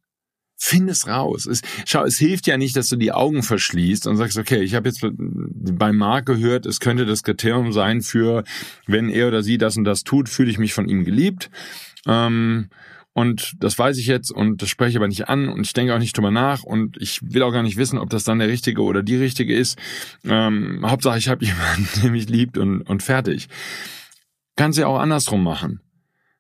Find 0.61 0.89
es 0.89 1.07
raus. 1.07 1.45
Es, 1.45 1.61
schau, 1.85 2.03
es 2.03 2.17
hilft 2.17 2.45
ja 2.45 2.57
nicht, 2.57 2.75
dass 2.75 2.89
du 2.89 2.97
die 2.97 3.13
Augen 3.13 3.43
verschließt 3.43 4.07
und 4.07 4.17
sagst, 4.17 4.37
okay, 4.37 4.61
ich 4.61 4.75
habe 4.75 4.89
jetzt 4.89 4.99
bei 5.01 5.93
Marc 5.93 6.25
gehört, 6.25 6.65
es 6.65 6.81
könnte 6.81 7.05
das 7.05 7.23
Kriterium 7.23 7.71
sein 7.71 8.01
für, 8.01 8.43
wenn 8.85 9.09
er 9.09 9.29
oder 9.29 9.41
sie 9.41 9.57
das 9.57 9.77
und 9.77 9.85
das 9.85 10.03
tut, 10.03 10.27
fühle 10.27 10.51
ich 10.51 10.59
mich 10.59 10.73
von 10.73 10.89
ihm 10.89 11.05
geliebt. 11.05 11.49
Ähm, 12.05 12.69
und 13.19 13.55
das 13.59 13.77
weiß 13.77 13.97
ich 13.97 14.07
jetzt 14.07 14.31
und 14.31 14.61
das 14.61 14.69
spreche 14.69 14.91
ich 14.91 14.95
aber 14.95 15.09
nicht 15.09 15.27
an 15.27 15.49
und 15.49 15.65
ich 15.65 15.73
denke 15.73 15.93
auch 15.93 15.99
nicht 15.99 16.15
drüber 16.15 16.31
nach 16.31 16.63
und 16.63 16.95
ich 17.01 17.19
will 17.21 17.43
auch 17.43 17.51
gar 17.51 17.63
nicht 17.63 17.75
wissen, 17.75 17.99
ob 17.99 18.09
das 18.09 18.23
dann 18.23 18.39
der 18.39 18.47
richtige 18.47 18.81
oder 18.81 19.03
die 19.03 19.17
richtige 19.17 19.53
ist. 19.53 19.77
Ähm, 20.23 20.85
Hauptsache, 20.85 21.17
ich 21.17 21.27
habe 21.27 21.43
jemanden, 21.45 21.85
der 22.01 22.11
mich 22.11 22.29
liebt 22.29 22.57
und, 22.57 22.81
und 22.83 23.03
fertig. 23.03 23.49
Kannst 24.55 24.79
ja 24.79 24.87
auch 24.87 24.99
andersrum 24.99 25.43
machen. 25.43 25.81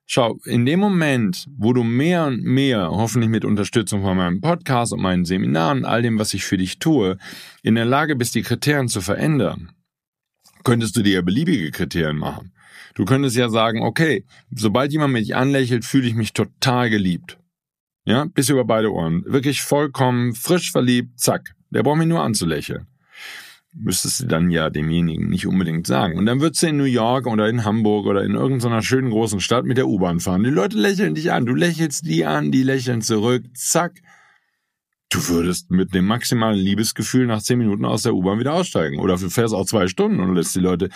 Schau, 0.05 0.39
in 0.45 0.65
dem 0.65 0.79
Moment, 0.79 1.47
wo 1.57 1.73
du 1.73 1.83
mehr 1.83 2.27
und 2.27 2.43
mehr, 2.43 2.89
hoffentlich 2.91 3.29
mit 3.29 3.43
Unterstützung 3.43 4.01
von 4.01 4.15
meinem 4.15 4.39
Podcast 4.39 4.93
und 4.93 5.01
meinen 5.01 5.25
Seminaren, 5.25 5.83
all 5.83 6.01
dem, 6.01 6.17
was 6.17 6.33
ich 6.33 6.45
für 6.45 6.57
dich 6.57 6.79
tue, 6.79 7.17
in 7.61 7.75
der 7.75 7.85
Lage 7.85 8.15
bist, 8.15 8.35
die 8.35 8.41
Kriterien 8.41 8.87
zu 8.87 9.01
verändern, 9.01 9.73
könntest 10.63 10.95
du 10.95 11.01
dir 11.01 11.21
beliebige 11.21 11.71
Kriterien 11.71 12.17
machen. 12.17 12.51
Du 12.95 13.05
könntest 13.05 13.35
ja 13.35 13.49
sagen, 13.49 13.83
okay, 13.83 14.25
sobald 14.53 14.91
jemand 14.91 15.13
mich 15.13 15.35
anlächelt, 15.35 15.85
fühle 15.85 16.07
ich 16.07 16.15
mich 16.15 16.33
total 16.33 16.89
geliebt. 16.89 17.37
Ja, 18.05 18.25
bis 18.25 18.49
über 18.49 18.65
beide 18.65 18.91
Ohren. 18.91 19.23
Wirklich 19.25 19.61
vollkommen 19.61 20.33
frisch 20.33 20.71
verliebt, 20.71 21.19
zack. 21.19 21.53
Der 21.69 21.83
braucht 21.83 21.97
mich 21.97 22.07
nur 22.07 22.23
anzulächeln. 22.23 22.87
Müsstest 23.73 24.21
du 24.21 24.25
dann 24.25 24.49
ja 24.49 24.71
demjenigen 24.71 25.29
nicht 25.29 25.45
unbedingt 25.45 25.85
sagen. 25.85 26.17
Und 26.17 26.25
dann 26.25 26.41
würdest 26.41 26.63
du 26.63 26.67
in 26.67 26.77
New 26.77 26.85
York 26.85 27.27
oder 27.27 27.47
in 27.47 27.65
Hamburg 27.65 28.07
oder 28.07 28.23
in 28.23 28.33
irgendeiner 28.33 28.81
schönen 28.81 29.11
großen 29.11 29.39
Stadt 29.39 29.65
mit 29.65 29.77
der 29.77 29.87
U-Bahn 29.87 30.19
fahren. 30.19 30.43
Die 30.43 30.49
Leute 30.49 30.77
lächeln 30.77 31.13
dich 31.13 31.31
an. 31.31 31.45
Du 31.45 31.53
lächelst 31.53 32.07
die 32.07 32.25
an, 32.25 32.51
die 32.51 32.63
lächeln 32.63 33.01
zurück. 33.01 33.43
Zack. 33.53 34.01
Du 35.11 35.27
würdest 35.27 35.71
mit 35.71 35.95
dem 35.95 36.05
maximalen 36.05 36.59
Liebesgefühl 36.59 37.25
nach 37.25 37.41
zehn 37.41 37.57
Minuten 37.57 37.83
aus 37.83 38.03
der 38.03 38.13
U-Bahn 38.13 38.39
wieder 38.39 38.53
aussteigen. 38.53 38.99
Oder 38.99 39.17
du 39.17 39.29
fährst 39.31 39.55
auch 39.55 39.65
zwei 39.65 39.87
Stunden 39.87 40.19
und 40.19 40.35
lässt 40.35 40.55
die 40.55 40.59
Leute 40.59 40.89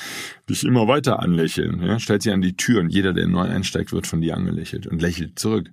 dich 0.48 0.64
immer 0.64 0.88
weiter 0.88 1.20
anlächeln. 1.20 1.82
Ja? 1.82 2.00
Stellt 2.00 2.22
sie 2.22 2.32
an 2.32 2.42
die 2.42 2.56
Tür 2.56 2.82
und 2.82 2.90
jeder, 2.90 3.14
der 3.14 3.28
neu 3.28 3.48
einsteigt, 3.48 3.92
wird 3.92 4.06
von 4.06 4.22
dir 4.22 4.38
angelächelt 4.38 4.86
und 4.86 5.02
lächelt 5.02 5.40
zurück. 5.40 5.72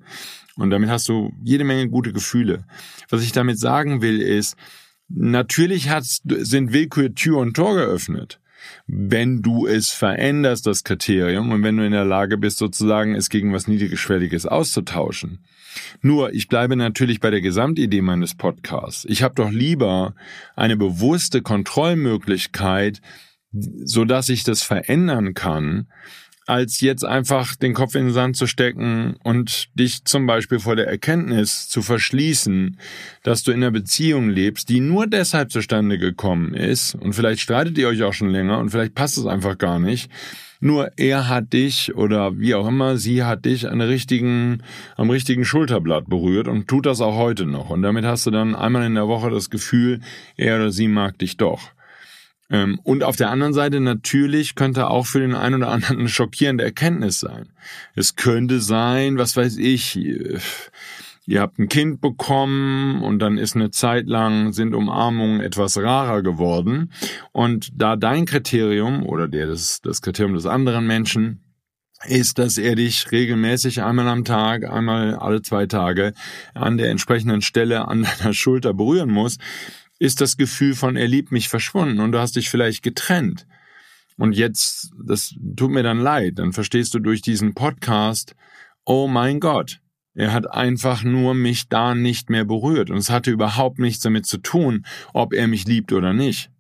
Und 0.57 0.71
damit 0.71 0.89
hast 0.89 1.07
du 1.09 1.33
jede 1.45 1.65
Menge 1.65 1.89
gute 1.91 2.15
Gefühle. 2.15 2.65
Was 3.11 3.23
ich 3.23 3.33
damit 3.33 3.59
sagen 3.59 4.01
will, 4.01 4.23
ist, 4.23 4.57
natürlich 5.09 5.91
hat, 5.91 6.05
sind 6.05 6.73
Willkür 6.73 7.15
Tür 7.15 7.39
und 7.39 7.55
Tor 7.55 7.75
geöffnet 7.75 8.41
wenn 8.87 9.43
du 9.43 9.67
es 9.67 9.91
veränderst, 9.91 10.67
das 10.67 10.85
Kriterium, 10.85 11.51
und 11.51 11.63
wenn 11.63 11.77
du 11.77 11.85
in 11.85 11.93
der 11.93 12.05
Lage 12.05 12.37
bist, 12.37 12.59
sozusagen 12.59 13.15
es 13.15 13.31
gegen 13.31 13.53
was 13.53 13.69
Niedrigschwelliges 13.69 14.47
auszutauschen. 14.47 15.45
Nur, 16.03 16.33
ich 16.33 16.49
bleibe 16.49 16.77
natürlich 16.77 17.21
bei 17.21 17.31
der 17.31 17.41
Gesamtidee 17.41 18.03
meines 18.03 18.35
Podcasts. 18.35 19.05
Ich 19.09 19.23
habe 19.23 19.35
doch 19.35 19.51
lieber 19.51 20.15
eine 20.57 20.77
bewusste 20.77 21.43
Kontrollmöglichkeit, 21.43 23.01
so 23.53 24.05
dass 24.05 24.29
ich 24.29 24.45
das 24.45 24.63
verändern 24.63 25.35
kann, 25.35 25.89
als 26.47 26.81
jetzt 26.81 27.05
einfach 27.05 27.55
den 27.55 27.75
Kopf 27.75 27.95
in 27.95 28.07
den 28.07 28.13
Sand 28.13 28.37
zu 28.37 28.47
stecken 28.47 29.15
und 29.23 29.69
dich 29.79 30.05
zum 30.05 30.27
Beispiel 30.27 30.59
vor 30.59 30.75
der 30.75 30.89
Erkenntnis 30.89 31.69
zu 31.69 31.81
verschließen, 31.81 32.79
dass 33.23 33.45
du 33.45 33.53
in 33.53 33.59
einer 33.59 33.71
Beziehung 33.71 34.29
lebst, 34.29 34.69
die 34.69 34.81
nur 34.81 35.07
deshalb 35.07 35.53
zustande 35.53 35.99
gekommen 35.99 36.55
ist, 36.55 36.95
und 36.97 37.13
vielleicht 37.13 37.41
streitet 37.41 37.79
ihr 37.79 37.89
euch 37.89 38.03
auch 38.03 38.15
schon 38.15 38.31
länger 38.31 38.59
und 38.59 38.71
vielleicht 38.71 38.95
passt 38.95 39.19
es 39.19 39.27
einfach 39.27 39.59
gar 39.59 39.79
nicht, 39.79 40.11
nur 40.61 40.93
er 40.97 41.29
hat 41.29 41.53
dich 41.55 41.95
oder 41.95 42.39
wie 42.39 42.55
auch 42.55 42.69
immer, 42.69 42.99
sie 42.99 43.25
hat 43.25 43.47
dich 43.47 43.69
an 43.69 43.79
der 43.79 43.89
richtigen, 43.89 44.63
am 44.97 45.11
richtigen 45.11 45.45
Schulterblatt 45.45 46.09
berührt 46.09 46.49
und 46.49 46.69
tut 46.69 46.87
das 46.87 47.01
auch 47.01 47.17
heute 47.17 47.47
noch. 47.47 47.71
Und 47.71 47.83
damit 47.83 48.05
hast 48.05 48.27
du 48.27 48.31
dann 48.31 48.55
einmal 48.55 48.85
in 48.85 48.95
der 48.95 49.09
Woche 49.09 49.31
das 49.31 49.51
Gefühl, 49.51 50.01
er 50.37 50.57
oder 50.57 50.71
sie 50.71 50.89
mag 50.89 51.19
dich 51.19 51.39
doch. 51.39 51.71
Ähm, 52.51 52.79
und 52.83 53.05
auf 53.05 53.17
der 53.17 53.31
anderen 53.31 53.55
Seite 53.55 53.81
natürlich 53.81 54.55
könnte 54.55 54.89
auch 54.89 55.07
für 55.07 55.21
den 55.21 55.35
einen 55.35 55.57
oder 55.63 55.71
anderen 55.71 56.01
eine 56.01 56.09
schockierende 56.09 56.65
Erkenntnis 56.65 57.21
sein. 57.21 57.49
Es 57.95 58.17
könnte 58.17 58.61
sein, 58.61 59.19
was 59.19 59.37
weiß 59.37 59.57
ich, 59.57 59.99
ihr 61.27 61.41
habt 61.41 61.59
ein 61.59 61.69
Kind 61.69 62.01
bekommen 62.01 63.03
und 63.03 63.19
dann 63.19 63.39
ist 63.39 63.55
eine 63.55 63.71
Zeit 63.71 64.07
lang 64.07 64.53
sind 64.53 64.75
Umarmungen 64.75 65.41
etwas 65.41 65.77
rarer 65.79 66.23
geworden 66.23 66.93
und 67.33 67.71
da 67.75 67.97
dein 67.97 68.27
Kriterium 68.27 69.05
oder 69.05 69.29
der 69.29 69.47
das, 69.47 69.81
das 69.81 70.03
Kriterium 70.03 70.35
des 70.35 70.47
anderen 70.47 70.87
Menschen 70.87 71.45
ist, 72.07 72.39
dass 72.39 72.57
er 72.57 72.77
dich 72.77 73.13
regelmäßig 73.13 73.83
einmal 73.83 74.09
am 74.09 74.25
Tag, 74.25 74.65
einmal 74.65 75.17
alle 75.17 75.43
zwei 75.43 75.67
Tage 75.67 76.15
an 76.55 76.79
der 76.79 76.91
entsprechenden 76.91 77.43
Stelle 77.43 77.87
an 77.89 78.07
deiner 78.19 78.33
Schulter 78.33 78.73
berühren 78.73 79.11
muss, 79.11 79.39
ist 79.99 80.21
das 80.21 80.37
Gefühl 80.37 80.75
von 80.75 80.97
er 80.97 81.09
liebt 81.09 81.31
mich 81.31 81.49
verschwunden 81.49 82.01
und 82.01 82.13
du 82.13 82.19
hast 82.19 82.37
dich 82.37 82.49
vielleicht 82.49 82.83
getrennt. 82.83 83.47
Und 84.17 84.33
jetzt, 84.33 84.91
das 85.03 85.35
tut 85.57 85.71
mir 85.71 85.83
dann 85.83 86.01
leid, 86.01 86.39
dann 86.39 86.53
verstehst 86.53 86.95
du 86.95 86.99
durch 86.99 87.23
diesen 87.23 87.55
Podcast, 87.55 88.35
oh 88.85 89.07
mein 89.07 89.41
Gott, 89.41 89.81
er 90.15 90.33
hat 90.33 90.51
einfach 90.51 91.05
nur 91.05 91.35
mich 91.35 91.69
da 91.69 91.95
nicht 91.95 92.31
mehr 92.31 92.45
berührt 92.45 92.91
und 92.91 92.97
es 92.97 93.11
hatte 93.11 93.31
überhaupt 93.31 93.79
nichts 93.79 94.03
damit 94.03 94.27
zu 94.27 94.39
tun, 94.39 94.85
ob 95.13 95.33
er 95.33 95.47
mich 95.47 95.67
liebt 95.67 95.93
oder 95.93 96.13
nicht. 96.13 96.51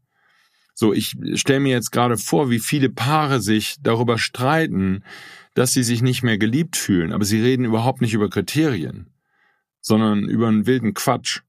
So, 0.75 0.95
ich 0.95 1.17
stelle 1.35 1.61
mir 1.61 1.73
jetzt 1.73 1.91
gerade 1.91 2.17
vor, 2.17 2.49
wie 2.49 2.61
viele 2.61 2.89
Paare 2.89 3.41
sich 3.41 3.77
darüber 3.83 4.19
streiten, 4.19 5.05
dass 5.55 5.73
sie 5.73 5.83
sich 5.83 6.01
nicht 6.01 6.23
mehr 6.23 6.39
geliebt 6.39 6.77
fühlen, 6.77 7.13
aber 7.13 7.25
sie 7.25 7.43
reden 7.43 7.65
überhaupt 7.65 8.01
nicht 8.01 8.15
über 8.15 8.31
Kriterien, 8.31 9.13
sondern 9.81 10.25
über 10.25 10.49
einen 10.49 10.67
wilden 10.67 10.95
Quatsch 10.95 11.43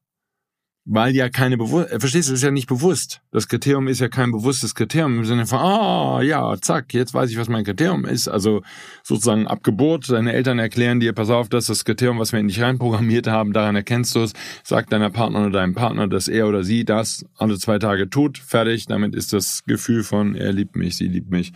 weil 0.86 1.16
ja 1.16 1.30
keine 1.30 1.58
bewusst, 1.58 1.92
äh, 1.92 2.00
verstehst 2.00 2.30
du, 2.30 2.34
es 2.34 2.40
ist 2.40 2.44
ja 2.44 2.52
nicht 2.52 2.68
bewusst. 2.68 3.22
Das 3.32 3.48
Kriterium 3.48 3.88
ist 3.88 4.02
ja 4.02 4.10
kein 4.10 4.32
bewusstes 4.32 4.74
Kriterium 4.74 5.20
im 5.20 5.26
Sinne 5.26 5.46
von, 5.46 5.60
ah, 5.60 6.18
oh, 6.18 6.22
ja, 6.22 6.56
zack, 6.60 6.94
jetzt 6.94 7.14
weiß 7.14 7.30
ich, 7.30 7.38
was 7.38 7.50
mein 7.50 7.64
Kriterium 7.64 8.06
ist. 8.06 8.28
Also 8.28 8.64
sozusagen 9.04 9.48
ab 9.48 9.64
Geburt, 9.64 10.10
deine 10.10 10.34
Eltern 10.34 10.58
erklären 10.58 11.00
dir, 11.00 11.14
pass 11.14 11.30
auf, 11.30 11.50
das 11.50 11.66
ist 11.66 11.70
das 11.70 11.86
Kriterium, 11.86 12.18
was 12.18 12.32
wir 12.32 12.40
in 12.40 12.48
dich 12.48 12.62
reinprogrammiert 12.62 13.28
haben, 13.28 13.54
daran 13.54 13.76
erkennst 13.76 14.16
du 14.16 14.22
es, 14.22 14.34
sag 14.64 14.90
deiner 14.90 15.12
Partner 15.12 15.42
oder 15.42 15.52
deinem 15.52 15.76
Partner, 15.76 16.08
dass 16.08 16.28
er 16.28 16.48
oder 16.48 16.64
sie 16.64 16.84
das 16.84 17.26
alle 17.38 17.60
zwei 17.60 17.78
Tage 17.78 18.10
tut, 18.10 18.40
fertig, 18.40 18.88
damit 18.88 19.16
ist 19.16 19.34
das 19.34 19.64
Gefühl 19.66 20.04
von, 20.04 20.36
er 20.36 20.52
liebt 20.52 20.76
mich, 20.76 20.98
sie 20.98 21.08
liebt 21.08 21.30
mich, 21.30 21.54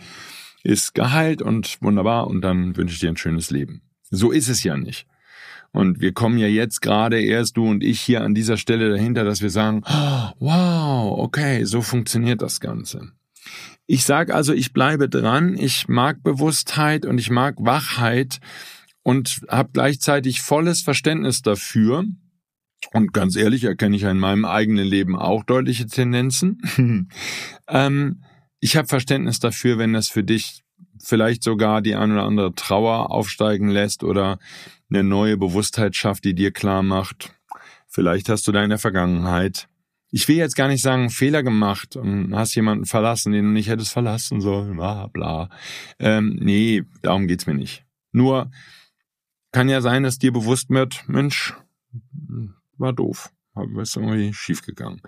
ist 0.62 0.94
geheilt 0.94 1.42
und 1.42 1.78
wunderbar 1.82 2.28
und 2.28 2.42
dann 2.42 2.76
wünsche 2.76 2.94
ich 2.94 3.00
dir 3.00 3.10
ein 3.10 3.16
schönes 3.16 3.50
Leben. 3.50 3.82
So 4.08 4.30
ist 4.30 4.48
es 4.48 4.62
ja 4.62 4.76
nicht. 4.76 5.06
Und 5.76 6.00
wir 6.00 6.14
kommen 6.14 6.38
ja 6.38 6.46
jetzt 6.46 6.80
gerade 6.80 7.20
erst 7.20 7.58
du 7.58 7.68
und 7.68 7.84
ich 7.84 8.00
hier 8.00 8.22
an 8.22 8.34
dieser 8.34 8.56
Stelle 8.56 8.88
dahinter, 8.88 9.24
dass 9.24 9.42
wir 9.42 9.50
sagen, 9.50 9.82
oh, 9.84 10.30
wow, 10.38 11.18
okay, 11.18 11.64
so 11.64 11.82
funktioniert 11.82 12.40
das 12.40 12.60
Ganze. 12.60 13.12
Ich 13.86 14.06
sage 14.06 14.34
also, 14.34 14.54
ich 14.54 14.72
bleibe 14.72 15.10
dran, 15.10 15.54
ich 15.58 15.86
mag 15.86 16.22
Bewusstheit 16.22 17.04
und 17.04 17.18
ich 17.18 17.28
mag 17.28 17.56
Wachheit 17.58 18.40
und 19.02 19.42
habe 19.50 19.68
gleichzeitig 19.74 20.40
volles 20.40 20.80
Verständnis 20.80 21.42
dafür. 21.42 22.06
Und 22.94 23.12
ganz 23.12 23.36
ehrlich 23.36 23.64
erkenne 23.64 23.96
ich 23.96 24.04
in 24.04 24.18
meinem 24.18 24.46
eigenen 24.46 24.86
Leben 24.86 25.14
auch 25.14 25.44
deutliche 25.44 25.86
Tendenzen. 25.86 27.10
ähm, 27.68 28.22
ich 28.60 28.78
habe 28.78 28.88
Verständnis 28.88 29.40
dafür, 29.40 29.76
wenn 29.76 29.92
das 29.92 30.08
für 30.08 30.24
dich 30.24 30.62
vielleicht 31.02 31.42
sogar 31.42 31.82
die 31.82 31.94
ein 31.94 32.12
oder 32.12 32.24
andere 32.24 32.54
Trauer 32.54 33.10
aufsteigen 33.10 33.68
lässt 33.68 34.04
oder 34.04 34.38
eine 34.90 35.02
neue 35.02 35.36
Bewusstheit 35.36 35.96
schafft, 35.96 36.24
die 36.24 36.34
dir 36.34 36.52
klar 36.52 36.82
macht, 36.82 37.32
vielleicht 37.88 38.28
hast 38.28 38.46
du 38.46 38.52
da 38.52 38.62
in 38.62 38.70
der 38.70 38.78
Vergangenheit, 38.78 39.68
ich 40.10 40.28
will 40.28 40.36
jetzt 40.36 40.56
gar 40.56 40.68
nicht 40.68 40.82
sagen, 40.82 41.10
Fehler 41.10 41.42
gemacht 41.42 41.96
und 41.96 42.34
hast 42.34 42.54
jemanden 42.54 42.86
verlassen, 42.86 43.32
den 43.32 43.46
du 43.46 43.50
nicht 43.50 43.68
hättest 43.68 43.92
verlassen 43.92 44.40
sollen, 44.40 44.76
bla 44.76 45.08
bla. 45.08 45.50
Ähm, 45.98 46.38
nee, 46.40 46.84
darum 47.02 47.26
geht's 47.26 47.46
mir 47.46 47.54
nicht. 47.54 47.84
Nur 48.12 48.50
kann 49.52 49.68
ja 49.68 49.80
sein, 49.80 50.04
dass 50.04 50.18
dir 50.18 50.32
bewusst 50.32 50.70
wird, 50.70 51.04
Mensch, 51.08 51.54
war 52.78 52.92
doof, 52.92 53.32
ist 53.80 53.96
irgendwie 53.96 54.32
schiefgegangen. 54.32 55.02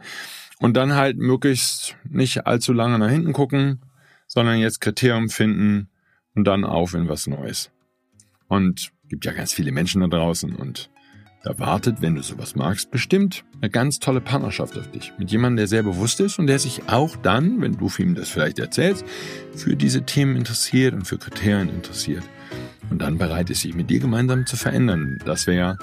Und 0.58 0.76
dann 0.76 0.94
halt 0.94 1.18
möglichst 1.18 1.96
nicht 2.08 2.46
allzu 2.46 2.72
lange 2.72 2.98
nach 2.98 3.10
hinten 3.10 3.32
gucken, 3.32 3.80
sondern 4.28 4.58
jetzt 4.58 4.80
Kriterium 4.80 5.28
finden 5.28 5.88
und 6.34 6.44
dann 6.44 6.64
auf 6.64 6.94
in 6.94 7.08
was 7.08 7.26
Neues. 7.26 7.72
Und 8.46 8.92
gibt 9.08 9.24
ja 9.24 9.32
ganz 9.32 9.52
viele 9.52 9.72
Menschen 9.72 10.00
da 10.02 10.06
draußen 10.06 10.54
und 10.54 10.90
da 11.44 11.58
wartet, 11.58 12.02
wenn 12.02 12.16
du 12.16 12.22
sowas 12.22 12.56
magst, 12.56 12.90
bestimmt 12.90 13.44
eine 13.60 13.70
ganz 13.70 14.00
tolle 14.00 14.20
Partnerschaft 14.20 14.76
auf 14.76 14.90
dich. 14.90 15.12
Mit 15.18 15.30
jemandem, 15.30 15.58
der 15.58 15.66
sehr 15.68 15.82
bewusst 15.82 16.20
ist 16.20 16.38
und 16.38 16.48
der 16.48 16.58
sich 16.58 16.88
auch 16.88 17.16
dann, 17.16 17.60
wenn 17.60 17.76
du 17.76 17.90
ihm 17.98 18.14
das 18.14 18.28
vielleicht 18.28 18.58
erzählst, 18.58 19.04
für 19.54 19.76
diese 19.76 20.02
Themen 20.02 20.36
interessiert 20.36 20.94
und 20.94 21.06
für 21.06 21.16
Kriterien 21.16 21.68
interessiert. 21.68 22.24
Und 22.90 23.02
dann 23.02 23.18
bereit 23.18 23.50
ist, 23.50 23.60
sich 23.60 23.74
mit 23.74 23.88
dir 23.88 24.00
gemeinsam 24.00 24.46
zu 24.46 24.56
verändern. 24.56 25.18
Das 25.24 25.46
wäre 25.46 25.58
ja 25.58 25.78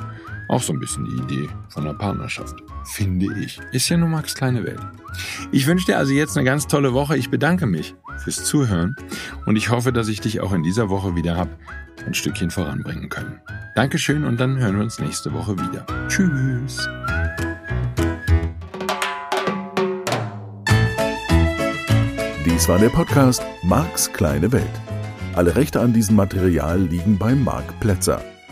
auch 0.50 0.62
so 0.62 0.74
ein 0.74 0.80
bisschen 0.80 1.06
die 1.06 1.16
Idee 1.16 1.50
von 1.70 1.84
einer 1.84 1.98
Partnerschaft, 1.98 2.56
finde 2.86 3.28
ich. 3.40 3.60
Ist 3.72 3.90
ja 3.90 3.98
nur 3.98 4.10
Max 4.10 4.36
kleine 4.36 4.64
Welt. 4.64 4.82
Ich 5.52 5.68
wünsche 5.68 5.86
dir 5.86 5.98
also 5.98 6.14
jetzt 6.14 6.38
eine 6.38 6.46
ganz 6.46 6.68
tolle 6.68 6.94
Woche. 6.94 7.18
Ich 7.18 7.30
bedanke 7.30 7.66
mich 7.66 7.96
fürs 8.18 8.44
Zuhören 8.44 8.96
und 9.46 9.56
ich 9.56 9.70
hoffe, 9.70 9.92
dass 9.92 10.08
ich 10.08 10.22
dich 10.22 10.42
auch 10.42 10.54
in 10.54 10.64
dieser 10.64 10.90
Woche 10.90 11.16
wieder 11.16 11.36
habe 11.36 11.52
ein 12.06 12.14
Stückchen 12.14 12.52
voranbringen 12.52 13.10
können. 13.10 13.40
Dankeschön 13.76 14.24
und 14.24 14.40
dann 14.40 14.58
hören 14.58 14.76
wir 14.78 14.84
uns 14.84 15.00
nächste 15.00 15.34
Woche 15.34 15.58
wieder. 15.58 15.86
Tschüss. 16.08 16.88
Dies 22.46 22.70
war 22.70 22.80
der 22.80 22.90
Podcast 22.90 23.44
Marks 23.64 24.12
kleine 24.14 24.52
Welt. 24.52 24.66
Alle 25.34 25.56
Rechte 25.56 25.82
an 25.82 25.94
diesem 25.94 26.16
Material 26.16 26.80
liegen 26.80 27.18
bei 27.18 27.36
Marc 27.36 27.80
Plätzer. 27.80 28.22